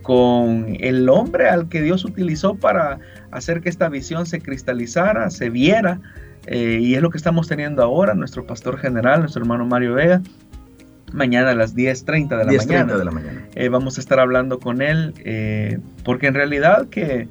con 0.02 0.78
el 0.80 1.10
hombre 1.10 1.50
al 1.50 1.68
que 1.68 1.82
Dios 1.82 2.06
utilizó 2.06 2.56
para 2.56 3.00
hacer 3.32 3.62
que 3.62 3.70
esta 3.70 3.90
visión 3.90 4.26
se 4.26 4.40
cristalizara, 4.40 5.30
se 5.30 5.50
viera 5.50 6.00
eh, 6.46 6.80
y 6.82 6.96
es 6.96 7.02
lo 7.02 7.10
que 7.10 7.18
estamos 7.18 7.48
teniendo 7.50 7.84
ahora, 7.84 8.14
nuestro 8.14 8.48
pastor 8.48 8.78
general, 8.78 9.20
nuestro 9.20 9.42
hermano 9.42 9.66
Mario 9.66 9.96
Vega. 9.96 10.22
Mañana 11.12 11.52
a 11.52 11.56
las 11.56 11.76
10.30 11.76 12.30
de 12.30 12.46
la 12.46 12.52
mañana. 12.52 12.98
de 12.98 13.06
la 13.06 13.12
mañana. 13.12 13.46
Eh, 13.56 13.70
vamos 13.70 13.98
a 13.98 14.02
estar 14.02 14.20
hablando 14.20 14.60
con 14.60 14.82
él, 14.82 15.14
eh, 15.26 15.80
porque 16.04 16.28
en 16.28 16.34
realidad 16.34 16.88
que 16.88 17.28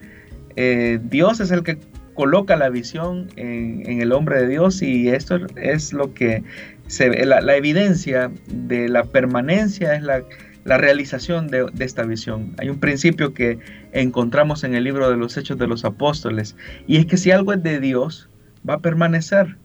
Dios 1.11 1.41
es 1.41 1.51
el 1.51 1.63
que 1.63 1.79
coloca 2.15 2.57
la 2.57 2.71
visión 2.71 3.29
en, 3.37 4.01
el 4.01 4.13
hombre 4.13 4.41
de 4.41 4.49
Dios 4.49 4.81
y 4.83 5.09
esto 5.09 5.39
es 5.57 5.93
lo 5.93 6.15
que 6.15 6.43
se 6.87 7.27
la, 7.27 7.57
evidencia 7.57 8.31
de 8.47 8.89
la 8.89 9.05
permanencia 9.05 9.95
es 9.95 10.03
la, 10.03 10.23
realización 10.65 11.49
de, 11.49 11.67
esta 11.79 12.03
visión. 12.05 12.55
Hay 12.59 12.69
un 12.69 12.81
principio 12.81 13.33
que 13.35 13.59
encontramos 13.93 14.65
en 14.65 14.75
el 14.75 14.85
libro 14.85 15.09
de 15.11 15.17
los 15.17 15.37
Hechos 15.37 15.59
de 15.59 15.67
los 15.67 15.85
Apóstoles 15.85 16.57
y 16.87 16.97
es 16.97 17.07
que 17.07 17.17
si 17.17 17.31
algo 17.31 17.53
es 17.53 17.63
de 17.63 17.81
Dios, 17.81 18.29
va 18.69 18.75
a 18.75 18.79
permanecer. 18.81 19.57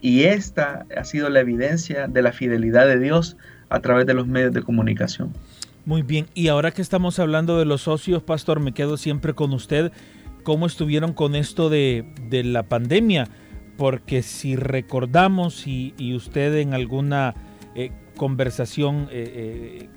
Y 0.00 0.24
esta 0.24 0.86
ha 0.96 1.04
sido 1.04 1.28
la 1.30 1.40
evidencia 1.40 2.06
de 2.06 2.22
la 2.22 2.32
fidelidad 2.32 2.86
de 2.86 2.98
Dios 2.98 3.36
a 3.68 3.80
través 3.80 4.06
de 4.06 4.14
los 4.14 4.26
medios 4.26 4.52
de 4.52 4.62
comunicación. 4.62 5.32
Muy 5.86 6.02
bien, 6.02 6.26
y 6.34 6.48
ahora 6.48 6.72
que 6.72 6.82
estamos 6.82 7.20
hablando 7.20 7.58
de 7.58 7.64
los 7.64 7.82
socios, 7.82 8.20
pastor, 8.22 8.58
me 8.58 8.72
quedo 8.72 8.96
siempre 8.96 9.34
con 9.34 9.52
usted. 9.52 9.92
¿Cómo 10.42 10.66
estuvieron 10.66 11.12
con 11.12 11.36
esto 11.36 11.70
de, 11.70 12.04
la 12.44 12.64
pandemia? 12.64 13.28
Porque 13.76 14.22
si 14.22 14.56
recordamos 14.56 15.66
y, 15.66 16.14
usted 16.14 16.56
en 16.56 16.74
alguna 16.74 17.34
eh, 17.74 17.90
conversación 18.16 19.08
eh, 19.10 19.88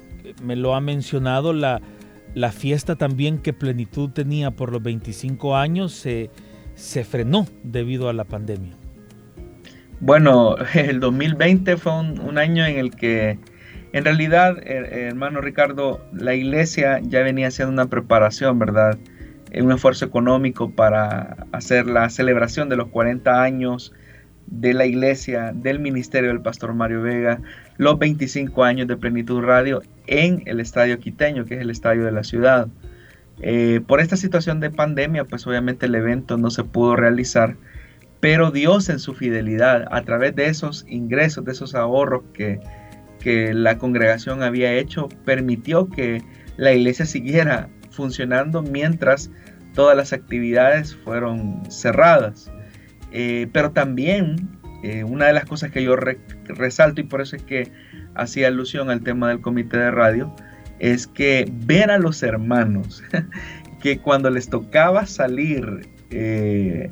me 0.44 0.56
lo 0.56 0.76
ha 0.76 0.82
mencionado, 0.82 1.54
la, 1.54 1.82
fiesta 2.52 2.96
también 2.96 3.40
que 3.40 3.54
Plenitud 3.54 4.10
tenía 4.10 4.52
por 4.52 4.72
los 4.72 4.84
25 4.84 5.56
años 5.56 5.94
se 5.94 7.04
frenó 7.04 7.48
debido 7.64 8.10
a 8.10 8.14
la 8.14 8.26
pandemia. 8.26 8.74
Bueno, 10.00 10.56
el 10.74 11.00
2020 11.00 11.78
fue 11.78 12.00
un, 12.00 12.38
año 12.38 12.66
en 12.66 12.78
el 12.78 12.92
que 12.92 13.38
en 13.92 14.06
realidad, 14.06 14.58
hermano 14.66 15.42
Ricardo, 15.42 16.06
la 16.14 16.36
iglesia 16.36 17.00
ya 17.02 17.22
venía 17.22 17.48
haciendo 17.48 17.74
una 17.74 17.88
preparación, 17.88 18.60
¿verdad? 18.60 18.98
Un 19.54 19.72
esfuerzo 19.72 20.06
económico 20.06 20.70
para 20.72 21.48
hacer 21.52 21.88
la 21.88 22.10
celebración 22.10 22.70
de 22.70 22.76
los 22.76 22.90
40 22.90 23.42
años 23.42 23.94
de 24.48 24.74
la 24.74 24.86
iglesia, 24.86 25.52
del 25.54 25.80
ministerio 25.80 26.30
del 26.30 26.42
pastor 26.42 26.74
Mario 26.74 27.02
Vega, 27.02 27.42
los 27.78 28.00
25 28.00 28.64
años 28.64 28.88
de 28.88 28.98
Plenitud 28.98 29.42
Radio 29.42 29.82
en 30.08 30.44
el 30.46 30.60
estadio 30.60 31.00
quiteño, 31.00 31.46
que 31.46 31.56
es 31.56 31.62
el 31.62 31.70
estadio 31.70 32.04
de 32.04 32.12
la 32.12 32.24
ciudad. 32.24 32.68
Eh, 33.42 33.82
por 33.86 34.02
esta 34.02 34.18
situación 34.18 34.60
de 34.60 34.70
pandemia, 34.70 35.26
pues 35.26 35.46
obviamente 35.48 35.86
el 35.86 35.96
evento 35.96 36.38
no 36.38 36.50
se 36.50 36.64
pudo 36.64 36.96
realizar, 36.96 37.56
pero 38.20 38.52
Dios 38.52 38.90
en 38.90 39.00
su 39.00 39.14
fidelidad, 39.14 39.86
a 39.92 40.02
través 40.02 40.36
de 40.36 40.48
esos 40.48 40.86
ingresos, 40.90 41.46
de 41.46 41.54
esos 41.54 41.76
ahorros 41.76 42.24
que, 42.34 42.60
que 43.20 43.54
la 43.54 43.78
congregación 43.78 44.44
había 44.44 44.74
hecho, 44.74 45.08
permitió 45.26 45.90
que 45.90 46.22
la 46.58 46.74
iglesia 46.74 47.06
siguiera 47.06 47.70
funcionando 48.00 48.62
mientras 48.62 49.30
todas 49.74 49.98
las 49.98 50.14
actividades 50.14 50.96
fueron 50.96 51.62
cerradas. 51.70 52.50
Eh, 53.12 53.48
pero 53.52 53.72
también 53.72 54.48
eh, 54.84 55.04
una 55.04 55.26
de 55.26 55.34
las 55.34 55.44
cosas 55.44 55.72
que 55.72 55.84
yo 55.84 55.98
resalto 56.46 57.02
y 57.02 57.04
por 57.04 57.20
eso 57.20 57.36
es 57.36 57.44
que 57.44 57.70
hacía 58.16 58.48
alusión 58.48 58.90
al 58.90 59.02
tema 59.02 59.28
del 59.28 59.42
comité 59.42 59.76
de 59.78 59.92
radio, 59.92 60.34
es 60.80 61.08
que 61.08 61.52
ver 61.66 61.92
a 61.92 61.98
los 61.98 62.24
hermanos 62.24 63.04
que 63.82 64.00
cuando 64.00 64.30
les 64.30 64.50
tocaba 64.50 65.06
salir, 65.06 65.90
eh, 66.10 66.90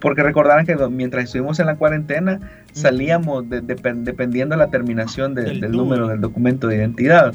porque 0.00 0.22
recordarán 0.22 0.66
que 0.66 0.76
mientras 0.88 1.24
estuvimos 1.24 1.58
en 1.60 1.66
la 1.66 1.76
cuarentena, 1.76 2.40
salíamos 2.72 3.44
dependiendo 3.48 4.54
de 4.54 4.58
la 4.58 4.70
terminación 4.70 5.34
del 5.34 5.70
número 5.70 6.08
del 6.08 6.20
documento 6.20 6.68
de 6.68 6.76
identidad. 6.76 7.34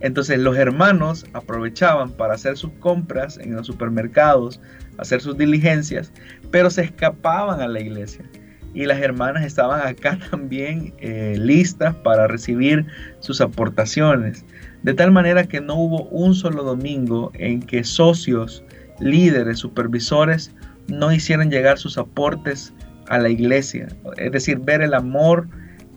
Entonces 0.00 0.38
los 0.38 0.56
hermanos 0.56 1.26
aprovechaban 1.32 2.10
para 2.10 2.34
hacer 2.34 2.56
sus 2.56 2.72
compras 2.80 3.38
en 3.38 3.54
los 3.54 3.66
supermercados, 3.66 4.60
hacer 4.98 5.20
sus 5.20 5.36
diligencias, 5.36 6.12
pero 6.50 6.70
se 6.70 6.82
escapaban 6.82 7.60
a 7.60 7.68
la 7.68 7.80
iglesia. 7.80 8.24
Y 8.72 8.86
las 8.86 9.00
hermanas 9.00 9.44
estaban 9.44 9.86
acá 9.86 10.18
también 10.30 10.94
eh, 10.98 11.34
listas 11.38 11.94
para 11.96 12.26
recibir 12.26 12.86
sus 13.18 13.40
aportaciones. 13.40 14.44
De 14.82 14.94
tal 14.94 15.12
manera 15.12 15.44
que 15.44 15.60
no 15.60 15.74
hubo 15.74 16.04
un 16.04 16.34
solo 16.34 16.62
domingo 16.62 17.32
en 17.34 17.60
que 17.60 17.84
socios, 17.84 18.64
líderes, 19.00 19.58
supervisores 19.58 20.54
no 20.88 21.12
hicieran 21.12 21.50
llegar 21.50 21.78
sus 21.78 21.98
aportes 21.98 22.72
a 23.08 23.18
la 23.18 23.28
iglesia. 23.28 23.88
Es 24.16 24.32
decir, 24.32 24.58
ver 24.58 24.82
el 24.82 24.94
amor 24.94 25.48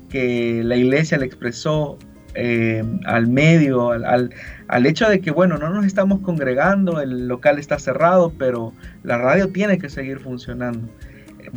que 0.09 0.61
la 0.63 0.75
iglesia 0.75 1.17
le 1.17 1.25
expresó 1.25 1.97
eh, 2.35 2.83
al 3.05 3.27
medio, 3.27 3.91
al, 3.91 4.31
al, 4.67 4.85
hecho 4.85 5.07
de 5.07 5.21
que, 5.21 5.31
bueno, 5.31 5.57
no 5.57 5.69
nos 5.69 5.85
estamos 5.85 6.19
congregando, 6.21 6.99
el 7.01 7.27
local 7.27 7.59
está 7.59 7.77
cerrado, 7.77 8.33
pero 8.37 8.73
la 9.03 9.17
radio 9.17 9.49
tiene 9.49 9.77
que 9.77 9.89
seguir 9.89 10.19
funcionando. 10.19 10.87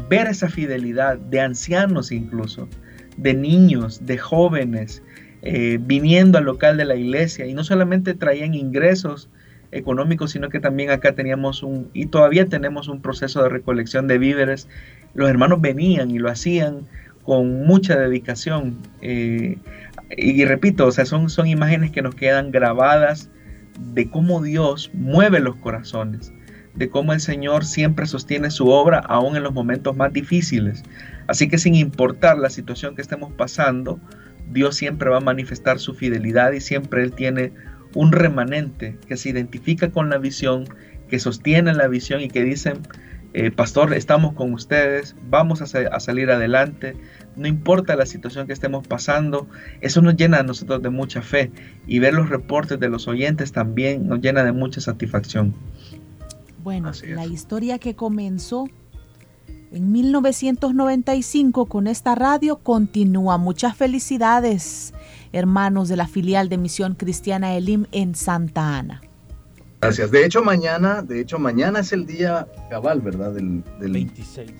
Ver 0.08 0.26
esa 0.26 0.48
fidelidad 0.48 1.16
de 1.16 1.40
ancianos 1.40 2.12
incluso, 2.12 2.68
de 3.16 3.32
niños, 3.32 4.04
de 4.04 4.18
jóvenes, 4.18 5.02
eh, 5.42 5.78
viniendo 5.80 6.38
al 6.38 6.44
local 6.44 6.76
de 6.76 6.84
la 6.84 6.96
iglesia 6.96 7.46
y 7.46 7.54
no 7.54 7.62
solamente 7.62 8.14
traían 8.14 8.52
ingresos 8.54 9.30
económicos, 9.72 10.30
sino 10.32 10.48
que 10.48 10.60
también 10.60 10.90
acá 10.90 11.14
teníamos 11.14 11.62
un, 11.62 11.90
y 11.92 12.06
todavía 12.06 12.46
tenemos 12.46 12.88
un 12.88 13.00
proceso 13.02 13.42
de 13.42 13.48
recolección 13.48 14.06
de 14.06 14.18
víveres. 14.18 14.68
Los 15.14 15.28
hermanos 15.28 15.60
venían 15.60 16.10
y 16.10 16.18
lo 16.18 16.30
hacían 16.30 16.86
con 17.22 17.66
mucha 17.66 17.98
dedicación. 17.98 18.78
Eh, 19.02 19.58
y 20.16 20.44
repito, 20.44 20.86
o 20.86 20.92
sea, 20.92 21.04
son, 21.04 21.28
son 21.28 21.46
imágenes 21.46 21.90
que 21.90 22.02
nos 22.02 22.14
quedan 22.14 22.52
grabadas 22.52 23.30
de 23.92 24.08
cómo 24.08 24.40
Dios 24.40 24.90
mueve 24.94 25.40
los 25.40 25.56
corazones, 25.56 26.32
de 26.74 26.88
cómo 26.88 27.12
el 27.12 27.20
Señor 27.20 27.64
siempre 27.64 28.06
sostiene 28.06 28.50
su 28.50 28.68
obra 28.68 28.98
aún 29.00 29.36
en 29.36 29.42
los 29.42 29.52
momentos 29.52 29.96
más 29.96 30.12
difíciles. 30.12 30.84
Así 31.26 31.48
que 31.48 31.58
sin 31.58 31.74
importar 31.74 32.38
la 32.38 32.50
situación 32.50 32.94
que 32.94 33.02
estemos 33.02 33.32
pasando, 33.32 33.98
Dios 34.50 34.76
siempre 34.76 35.10
va 35.10 35.18
a 35.18 35.20
manifestar 35.20 35.78
su 35.78 35.94
fidelidad 35.94 36.52
y 36.52 36.60
siempre 36.60 37.02
Él 37.02 37.12
tiene 37.12 37.52
un 37.96 38.12
remanente 38.12 38.98
que 39.08 39.16
se 39.16 39.30
identifica 39.30 39.90
con 39.90 40.10
la 40.10 40.18
visión, 40.18 40.68
que 41.08 41.18
sostiene 41.18 41.72
la 41.72 41.88
visión 41.88 42.20
y 42.20 42.28
que 42.28 42.42
dicen, 42.42 42.82
eh, 43.32 43.50
pastor, 43.50 43.94
estamos 43.94 44.34
con 44.34 44.52
ustedes, 44.52 45.16
vamos 45.28 45.62
a, 45.62 45.66
salir 46.00 46.30
adelante, 46.30 46.94
no 47.36 47.48
importa 47.48 47.96
la 47.96 48.06
situación 48.06 48.46
que 48.46 48.52
estemos 48.52 48.86
pasando, 48.86 49.48
eso 49.80 50.02
nos 50.02 50.16
llena 50.16 50.38
a 50.38 50.42
nosotros 50.42 50.82
de 50.82 50.90
mucha 50.90 51.22
fe 51.22 51.50
y 51.86 51.98
ver 51.98 52.14
los 52.14 52.28
reportes 52.28 52.78
de 52.78 52.88
los 52.88 53.08
oyentes 53.08 53.52
también 53.52 54.06
nos 54.06 54.20
llena 54.20 54.44
de 54.44 54.52
mucha 54.52 54.80
satisfacción. 54.80 55.54
Bueno, 56.62 56.92
la 57.14 57.26
historia 57.26 57.78
que 57.78 57.94
comenzó 57.94 58.68
en 59.72 59.92
1995 59.92 61.66
con 61.66 61.86
esta 61.86 62.14
radio 62.14 62.56
continúa. 62.56 63.38
Muchas 63.38 63.76
felicidades, 63.76 64.94
hermanos 65.36 65.88
de 65.88 65.96
la 65.96 66.08
filial 66.08 66.48
de 66.48 66.58
Misión 66.58 66.94
Cristiana 66.94 67.54
Elim 67.54 67.86
en 67.92 68.14
Santa 68.14 68.78
Ana. 68.78 69.02
Gracias. 69.80 70.10
De 70.10 70.24
hecho, 70.24 70.42
mañana, 70.42 71.02
de 71.02 71.20
hecho, 71.20 71.38
mañana 71.38 71.80
es 71.80 71.92
el 71.92 72.06
día 72.06 72.48
cabal, 72.70 73.00
¿verdad? 73.00 73.32
Del, 73.32 73.62
26. 73.78 74.50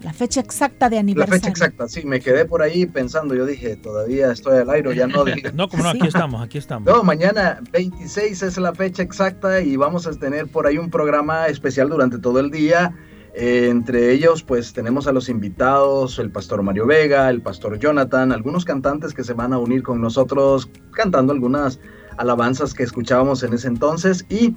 La 0.00 0.12
fecha 0.12 0.40
exacta 0.40 0.88
de 0.88 0.98
aniversario. 0.98 1.34
La 1.34 1.38
fecha 1.38 1.50
exacta, 1.50 1.86
sí, 1.86 2.04
me 2.04 2.20
quedé 2.20 2.44
por 2.44 2.62
ahí 2.62 2.86
pensando, 2.86 3.36
yo 3.36 3.46
dije, 3.46 3.76
todavía 3.76 4.32
estoy 4.32 4.58
al 4.58 4.70
aire, 4.70 4.96
ya 4.96 5.06
no 5.06 5.24
dije. 5.26 5.52
no, 5.52 5.68
como 5.68 5.84
no, 5.84 5.90
aquí 5.90 6.08
estamos, 6.08 6.42
aquí 6.42 6.58
estamos. 6.58 6.92
No, 6.92 7.04
mañana 7.04 7.60
26 7.70 8.42
es 8.42 8.58
la 8.58 8.74
fecha 8.74 9.02
exacta 9.02 9.60
y 9.60 9.76
vamos 9.76 10.06
a 10.08 10.12
tener 10.12 10.48
por 10.48 10.66
ahí 10.66 10.78
un 10.78 10.90
programa 10.90 11.46
especial 11.46 11.88
durante 11.88 12.18
todo 12.18 12.40
el 12.40 12.50
día. 12.50 12.96
Eh, 13.34 13.68
entre 13.70 14.12
ellos, 14.12 14.42
pues 14.42 14.72
tenemos 14.72 15.06
a 15.06 15.12
los 15.12 15.28
invitados, 15.28 16.18
el 16.18 16.30
pastor 16.30 16.62
Mario 16.62 16.86
Vega, 16.86 17.30
el 17.30 17.40
pastor 17.40 17.78
Jonathan, 17.78 18.30
algunos 18.30 18.64
cantantes 18.64 19.14
que 19.14 19.24
se 19.24 19.32
van 19.32 19.52
a 19.52 19.58
unir 19.58 19.82
con 19.82 20.00
nosotros 20.00 20.68
cantando 20.92 21.32
algunas 21.32 21.80
alabanzas 22.18 22.74
que 22.74 22.82
escuchábamos 22.82 23.42
en 23.42 23.54
ese 23.54 23.68
entonces 23.68 24.26
y 24.28 24.54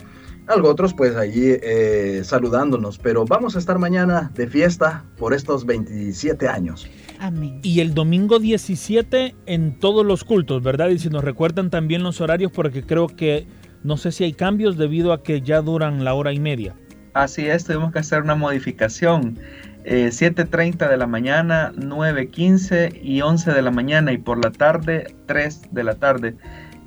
algo 0.47 0.69
otros 0.69 0.93
pues 0.93 1.15
allí 1.15 1.45
eh, 1.45 2.21
saludándonos. 2.23 2.97
Pero 2.97 3.25
vamos 3.25 3.55
a 3.55 3.59
estar 3.59 3.79
mañana 3.79 4.31
de 4.35 4.47
fiesta 4.47 5.05
por 5.17 5.33
estos 5.33 5.65
27 5.65 6.47
años. 6.47 6.87
Amén. 7.19 7.61
Y 7.63 7.79
el 7.79 7.93
domingo 7.93 8.39
17 8.39 9.35
en 9.45 9.79
todos 9.79 10.05
los 10.05 10.25
cultos, 10.25 10.61
¿verdad? 10.61 10.89
Y 10.89 10.99
si 10.99 11.09
nos 11.09 11.23
recuerdan 11.23 11.69
también 11.69 12.03
los 12.03 12.19
horarios, 12.19 12.51
porque 12.51 12.83
creo 12.83 13.07
que 13.07 13.47
no 13.83 13.95
sé 13.95 14.11
si 14.11 14.25
hay 14.25 14.33
cambios 14.33 14.77
debido 14.77 15.13
a 15.13 15.23
que 15.23 15.41
ya 15.41 15.61
duran 15.61 16.03
la 16.03 16.13
hora 16.13 16.33
y 16.33 16.39
media. 16.39 16.75
Así 17.15 17.47
es, 17.47 17.63
tuvimos 17.63 17.93
que 17.93 17.99
hacer 17.99 18.23
una 18.23 18.35
modificación. 18.35 19.39
7.30 19.85 20.85
eh, 20.85 20.89
de 20.89 20.97
la 20.97 21.07
mañana, 21.07 21.71
9.15 21.77 22.99
y 23.01 23.21
11 23.21 23.53
de 23.53 23.61
la 23.61 23.71
mañana 23.71 24.11
y 24.11 24.17
por 24.17 24.43
la 24.43 24.51
tarde 24.51 25.15
3 25.25 25.69
de 25.71 25.83
la 25.85 25.95
tarde. 25.95 26.35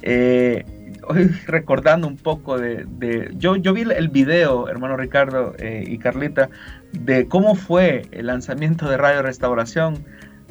Eh, 0.02 0.66
hoy 1.08 1.28
recordando 1.46 2.06
un 2.06 2.18
poco 2.18 2.58
de, 2.58 3.30
yo, 3.38 3.56
yo 3.56 3.72
vi 3.72 3.86
el 3.90 4.08
video, 4.10 4.68
hermano 4.68 4.98
Ricardo 4.98 5.54
eh, 5.58 5.84
y 5.86 5.96
Carlita, 5.96 6.50
de 6.92 7.26
cómo 7.26 7.54
fue 7.54 8.02
el 8.10 8.26
lanzamiento 8.26 8.86
de 8.90 8.98
Radio 8.98 9.22
Restauración. 9.22 10.04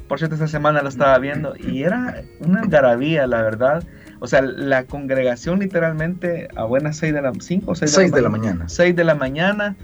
Por 0.07 0.17
cierto, 0.17 0.33
esta 0.33 0.47
semana 0.47 0.81
lo 0.81 0.89
estaba 0.89 1.19
viendo 1.19 1.53
y 1.55 1.83
era 1.83 2.23
una 2.39 2.63
garabía, 2.65 3.27
la 3.27 3.43
verdad. 3.43 3.83
O 4.19 4.27
sea, 4.27 4.41
la 4.41 4.86
congregación 4.86 5.60
literalmente 5.60 6.47
a 6.56 6.63
buenas 6.63 6.97
6 6.97 7.13
de 7.13 7.21
la 7.21 7.32
5 7.38 7.75
6 7.75 7.95
de, 7.95 8.10
de 8.12 8.21
la 8.21 8.30
mañana. 8.30 8.69
6 8.69 8.95
de 8.95 9.03
la 9.03 9.15
mañana 9.15 9.75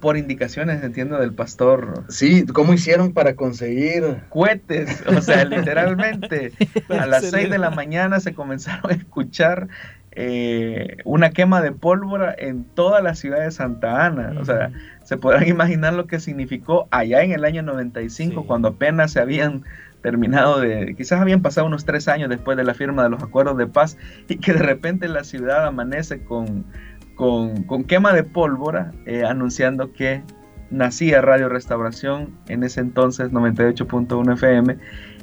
por 0.00 0.16
indicaciones, 0.16 0.82
entiendo, 0.82 1.18
del 1.18 1.32
pastor. 1.32 2.04
Sí, 2.08 2.44
¿cómo 2.46 2.74
hicieron 2.74 3.12
para 3.12 3.36
conseguir 3.36 4.18
cohetes? 4.28 5.02
O 5.06 5.20
sea, 5.20 5.44
literalmente 5.46 6.52
a 6.90 7.06
las 7.06 7.30
6 7.30 7.50
de 7.50 7.58
la 7.58 7.70
mañana 7.70 8.20
se 8.20 8.34
comenzaron 8.34 8.90
a 8.90 8.94
escuchar 8.94 9.68
eh, 10.12 10.98
una 11.04 11.30
quema 11.30 11.60
de 11.60 11.72
pólvora 11.72 12.34
en 12.36 12.64
toda 12.64 13.00
la 13.00 13.14
ciudad 13.14 13.40
de 13.40 13.50
Santa 13.50 14.04
Ana. 14.04 14.34
O 14.38 14.44
sea, 14.44 14.70
se 15.02 15.16
podrán 15.16 15.48
imaginar 15.48 15.94
lo 15.94 16.06
que 16.06 16.20
significó 16.20 16.86
allá 16.90 17.22
en 17.22 17.32
el 17.32 17.44
año 17.44 17.62
95, 17.62 18.46
cuando 18.46 18.68
apenas 18.68 19.12
se 19.12 19.20
habían 19.20 19.64
terminado 20.04 20.60
de, 20.60 20.94
quizás 20.98 21.18
habían 21.18 21.40
pasado 21.40 21.66
unos 21.66 21.86
tres 21.86 22.08
años 22.08 22.28
después 22.28 22.58
de 22.58 22.64
la 22.64 22.74
firma 22.74 23.02
de 23.02 23.08
los 23.08 23.22
acuerdos 23.22 23.56
de 23.56 23.66
paz 23.66 23.96
y 24.28 24.36
que 24.36 24.52
de 24.52 24.58
repente 24.58 25.08
la 25.08 25.24
ciudad 25.24 25.66
amanece 25.66 26.22
con 26.22 26.66
con, 27.14 27.84
quema 27.84 28.12
de 28.12 28.24
pólvora, 28.24 28.92
eh, 29.06 29.22
anunciando 29.24 29.92
que 29.92 30.22
nacía 30.70 31.20
Radio 31.20 31.48
Restauración, 31.48 32.36
en 32.48 32.64
ese 32.64 32.80
entonces 32.80 33.30
98.1 33.30 34.34
FM, 34.34 34.76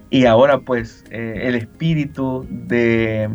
y 0.10 0.26
ahora 0.26 0.60
pues 0.60 1.04
eh, 1.12 1.42
el 1.44 1.56
espíritu 1.56 2.48
de, 2.50 3.30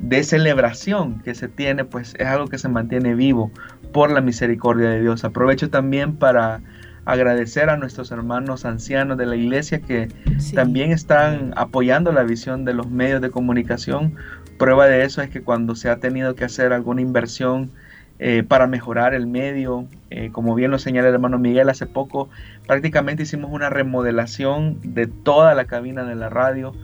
de 0.00 0.24
celebración 0.24 1.20
que 1.22 1.34
se 1.34 1.46
tiene 1.48 1.84
pues 1.84 2.14
es 2.18 2.26
algo 2.26 2.48
que 2.48 2.58
se 2.58 2.68
mantiene 2.68 3.14
vivo 3.14 3.52
por 3.92 4.10
la 4.10 4.20
misericordia 4.20 4.90
de 4.90 5.00
Dios. 5.00 5.24
Aprovecho 5.24 5.70
también 5.70 6.16
para 6.16 6.60
agradecer 7.06 7.70
a 7.70 7.76
nuestros 7.76 8.10
hermanos 8.10 8.64
ancianos 8.64 9.16
de 9.16 9.26
la 9.26 9.36
iglesia 9.36 9.80
que 9.80 10.08
también 10.54 10.90
están 10.90 11.54
apoyando 11.56 12.12
la 12.12 12.24
visión 12.24 12.64
de 12.64 12.74
los 12.74 12.90
medios 12.90 13.22
de 13.22 13.30
comunicación. 13.30 14.16
Prueba 14.58 14.86
de 14.86 15.04
eso 15.04 15.22
es 15.22 15.30
que 15.30 15.40
cuando 15.40 15.76
se 15.76 15.88
ha 15.88 15.98
tenido 15.98 16.34
que 16.34 16.44
hacer 16.44 16.72
alguna 16.72 17.00
inversión 17.00 17.70
eh, 18.18 18.42
para 18.42 18.66
mejorar 18.66 19.14
el 19.14 19.28
medio, 19.28 19.86
eh, 20.10 20.30
como 20.32 20.56
bien 20.56 20.72
lo 20.72 20.80
señala 20.80 21.08
el 21.08 21.14
hermano 21.14 21.38
Miguel, 21.38 21.68
hace 21.68 21.86
poco 21.86 22.28
prácticamente 22.66 23.22
hicimos 23.22 23.52
una 23.52 23.70
remodelación 23.70 24.78
de 24.82 25.06
toda 25.06 25.54
la 25.54 25.66
cabina 25.66 26.02
de 26.04 26.16
la 26.16 26.28
radio. 26.28 26.74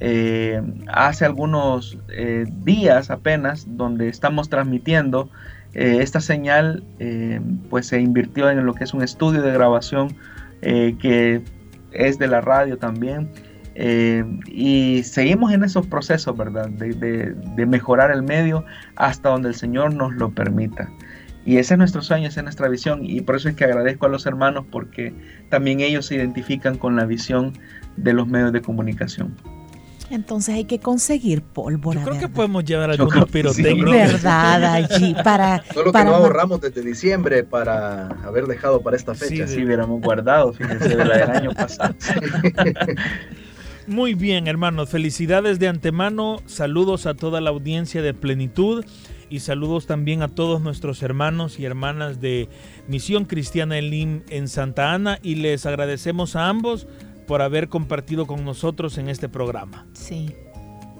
Eh, 0.00 0.60
hace 0.88 1.24
algunos 1.24 1.98
días 2.64 3.10
apenas 3.10 3.66
donde 3.76 4.08
estamos 4.08 4.48
transmitiendo 4.48 5.30
eh, 5.74 5.98
esta 6.00 6.20
señal 6.20 6.82
eh, 6.98 7.40
pues 7.70 7.86
se 7.86 8.00
invirtió 8.00 8.50
en 8.50 8.64
lo 8.64 8.74
que 8.74 8.84
es 8.84 8.94
un 8.94 9.02
estudio 9.02 9.42
de 9.42 9.52
grabación 9.52 10.16
eh, 10.62 10.96
que 10.98 11.42
es 11.92 12.18
de 12.18 12.26
la 12.26 12.40
radio 12.40 12.78
también. 12.78 13.30
y 14.46 15.02
seguimos 15.04 15.52
en 15.52 15.62
esos 15.62 15.86
procesos, 15.86 16.36
¿verdad? 16.36 16.68
De, 16.68 17.66
mejorar 17.66 18.10
el 18.10 18.22
medio 18.22 18.64
hasta 18.96 19.28
donde 19.28 19.50
el 19.50 19.54
Señor 19.54 19.94
nos 19.94 20.14
lo 20.14 20.30
permita. 20.30 20.90
Y 21.44 21.58
ese 21.58 21.74
es 21.74 21.78
nuestro 21.78 22.02
sueño, 22.02 22.28
esa 22.28 22.40
es 22.40 22.44
nuestra 22.44 22.68
visión. 22.68 23.04
Y 23.04 23.20
por 23.20 23.36
eso 23.36 23.48
es 23.48 23.54
que 23.54 23.64
agradezco 23.64 24.06
a 24.06 24.08
los 24.08 24.26
hermanos 24.26 24.66
porque 24.70 25.14
también 25.48 25.80
ellos 25.80 26.06
se 26.06 26.16
identifican 26.16 26.76
con 26.76 26.96
la 26.96 27.04
visión 27.06 27.52
de 27.96 28.12
los 28.12 28.26
medios 28.26 28.52
de 28.52 28.60
comunicación. 28.60 29.36
Entonces 30.10 30.54
hay 30.54 30.64
que 30.64 30.78
conseguir 30.78 31.42
pólvora. 31.42 32.00
Yo 32.00 32.06
creo 32.06 32.20
que 32.20 32.28
podemos 32.28 32.64
llevar 32.64 32.90
algunos 32.90 33.28
pirotécnicos. 33.30 33.92
Verdad, 33.92 34.64
allí, 34.64 35.14
para... 35.22 35.62
Solo 35.72 35.92
que 35.92 36.04
no 36.04 36.14
ahorramos 36.14 36.60
desde 36.60 36.82
diciembre 36.82 37.44
para 37.44 38.08
haber 38.24 38.46
dejado 38.46 38.80
para 38.80 38.96
esta 38.96 39.14
fecha. 39.14 39.46
Sí, 39.46 39.64
hubiéramos 39.64 40.00
guardado, 40.00 40.52
fíjense, 40.52 40.96
de 40.96 41.04
la 41.04 41.18
del 41.18 41.30
año 41.30 41.52
pasado. 41.52 41.94
Muy 43.86 44.14
bien, 44.14 44.48
hermanos. 44.48 44.90
Felicidades 44.90 45.58
de 45.58 45.68
antemano. 45.68 46.42
Saludos 46.46 47.06
a 47.06 47.14
toda 47.14 47.40
la 47.40 47.50
audiencia 47.50 48.02
de 48.02 48.12
Plenitud 48.12 48.84
y 49.30 49.40
saludos 49.40 49.86
también 49.86 50.22
a 50.22 50.28
todos 50.28 50.60
nuestros 50.60 51.02
hermanos 51.02 51.58
y 51.58 51.64
hermanas 51.64 52.20
de 52.20 52.48
Misión 52.86 53.24
Cristiana 53.24 53.78
Elim 53.78 54.22
en 54.30 54.48
Santa 54.48 54.92
Ana 54.92 55.18
y 55.22 55.36
les 55.36 55.66
agradecemos 55.66 56.36
a 56.36 56.48
ambos 56.48 56.86
por 57.28 57.42
haber 57.42 57.68
compartido 57.68 58.26
con 58.26 58.44
nosotros 58.44 58.96
en 58.98 59.08
este 59.08 59.28
programa. 59.28 59.86
Sí. 59.92 60.34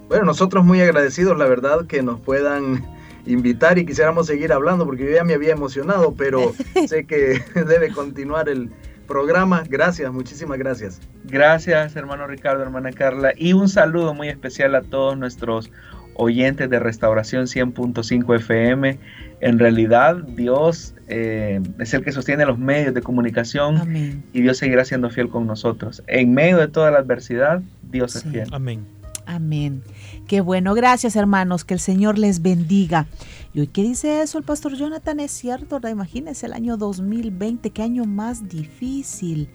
Bueno, 0.07 0.25
nosotros 0.25 0.63
muy 0.63 0.79
agradecidos, 0.79 1.37
la 1.37 1.45
verdad, 1.45 1.87
que 1.87 2.03
nos 2.03 2.21
puedan 2.21 2.85
invitar 3.25 3.79
y 3.79 3.85
quisiéramos 3.85 4.27
seguir 4.27 4.53
hablando 4.53 4.85
porque 4.85 5.05
yo 5.05 5.11
ya 5.11 5.23
me 5.23 5.33
había 5.33 5.51
emocionado, 5.51 6.13
pero 6.13 6.53
sé 6.87 7.05
que 7.05 7.41
debe 7.55 7.91
continuar 7.91 8.47
el 8.47 8.69
programa. 9.07 9.63
Gracias, 9.67 10.13
muchísimas 10.13 10.59
gracias. 10.59 11.01
Gracias, 11.25 11.95
hermano 11.95 12.27
Ricardo, 12.27 12.61
hermana 12.61 12.91
Carla, 12.91 13.33
y 13.35 13.53
un 13.53 13.67
saludo 13.67 14.13
muy 14.13 14.29
especial 14.29 14.75
a 14.75 14.83
todos 14.83 15.17
nuestros 15.17 15.71
oyentes 16.19 16.69
de 16.69 16.79
Restauración 16.79 17.45
100.5 17.45 18.35
FM. 18.35 18.99
En 19.41 19.57
realidad, 19.57 20.17
Dios 20.17 20.93
eh, 21.07 21.61
es 21.79 21.93
el 21.93 22.03
que 22.03 22.11
sostiene 22.11 22.45
los 22.45 22.59
medios 22.59 22.93
de 22.93 23.01
comunicación 23.01 24.23
y 24.33 24.41
Dios 24.41 24.57
seguirá 24.57 24.83
siendo 24.85 25.09
fiel 25.09 25.29
con 25.29 25.47
nosotros. 25.47 26.03
En 26.07 26.33
medio 26.33 26.57
de 26.57 26.67
toda 26.67 26.91
la 26.91 26.99
adversidad, 26.99 27.61
Dios 27.89 28.15
es 28.17 28.23
fiel. 28.23 28.49
Amén. 28.51 28.85
Amén. 29.25 29.83
Qué 30.27 30.41
bueno. 30.41 30.73
Gracias, 30.73 31.15
hermanos. 31.15 31.63
Que 31.63 31.75
el 31.75 31.79
Señor 31.79 32.17
les 32.17 32.41
bendiga. 32.41 33.07
¿Y 33.53 33.61
hoy 33.61 33.67
qué 33.67 33.83
dice 33.83 34.21
eso 34.21 34.37
el 34.37 34.43
pastor 34.43 34.75
Jonathan? 34.75 35.19
Es 35.19 35.31
cierto, 35.31 35.79
imagínense 35.87 36.47
el 36.47 36.53
año 36.53 36.77
2020, 36.77 37.69
qué 37.69 37.81
año 37.81 38.05
más 38.05 38.49
difícil. 38.49 39.49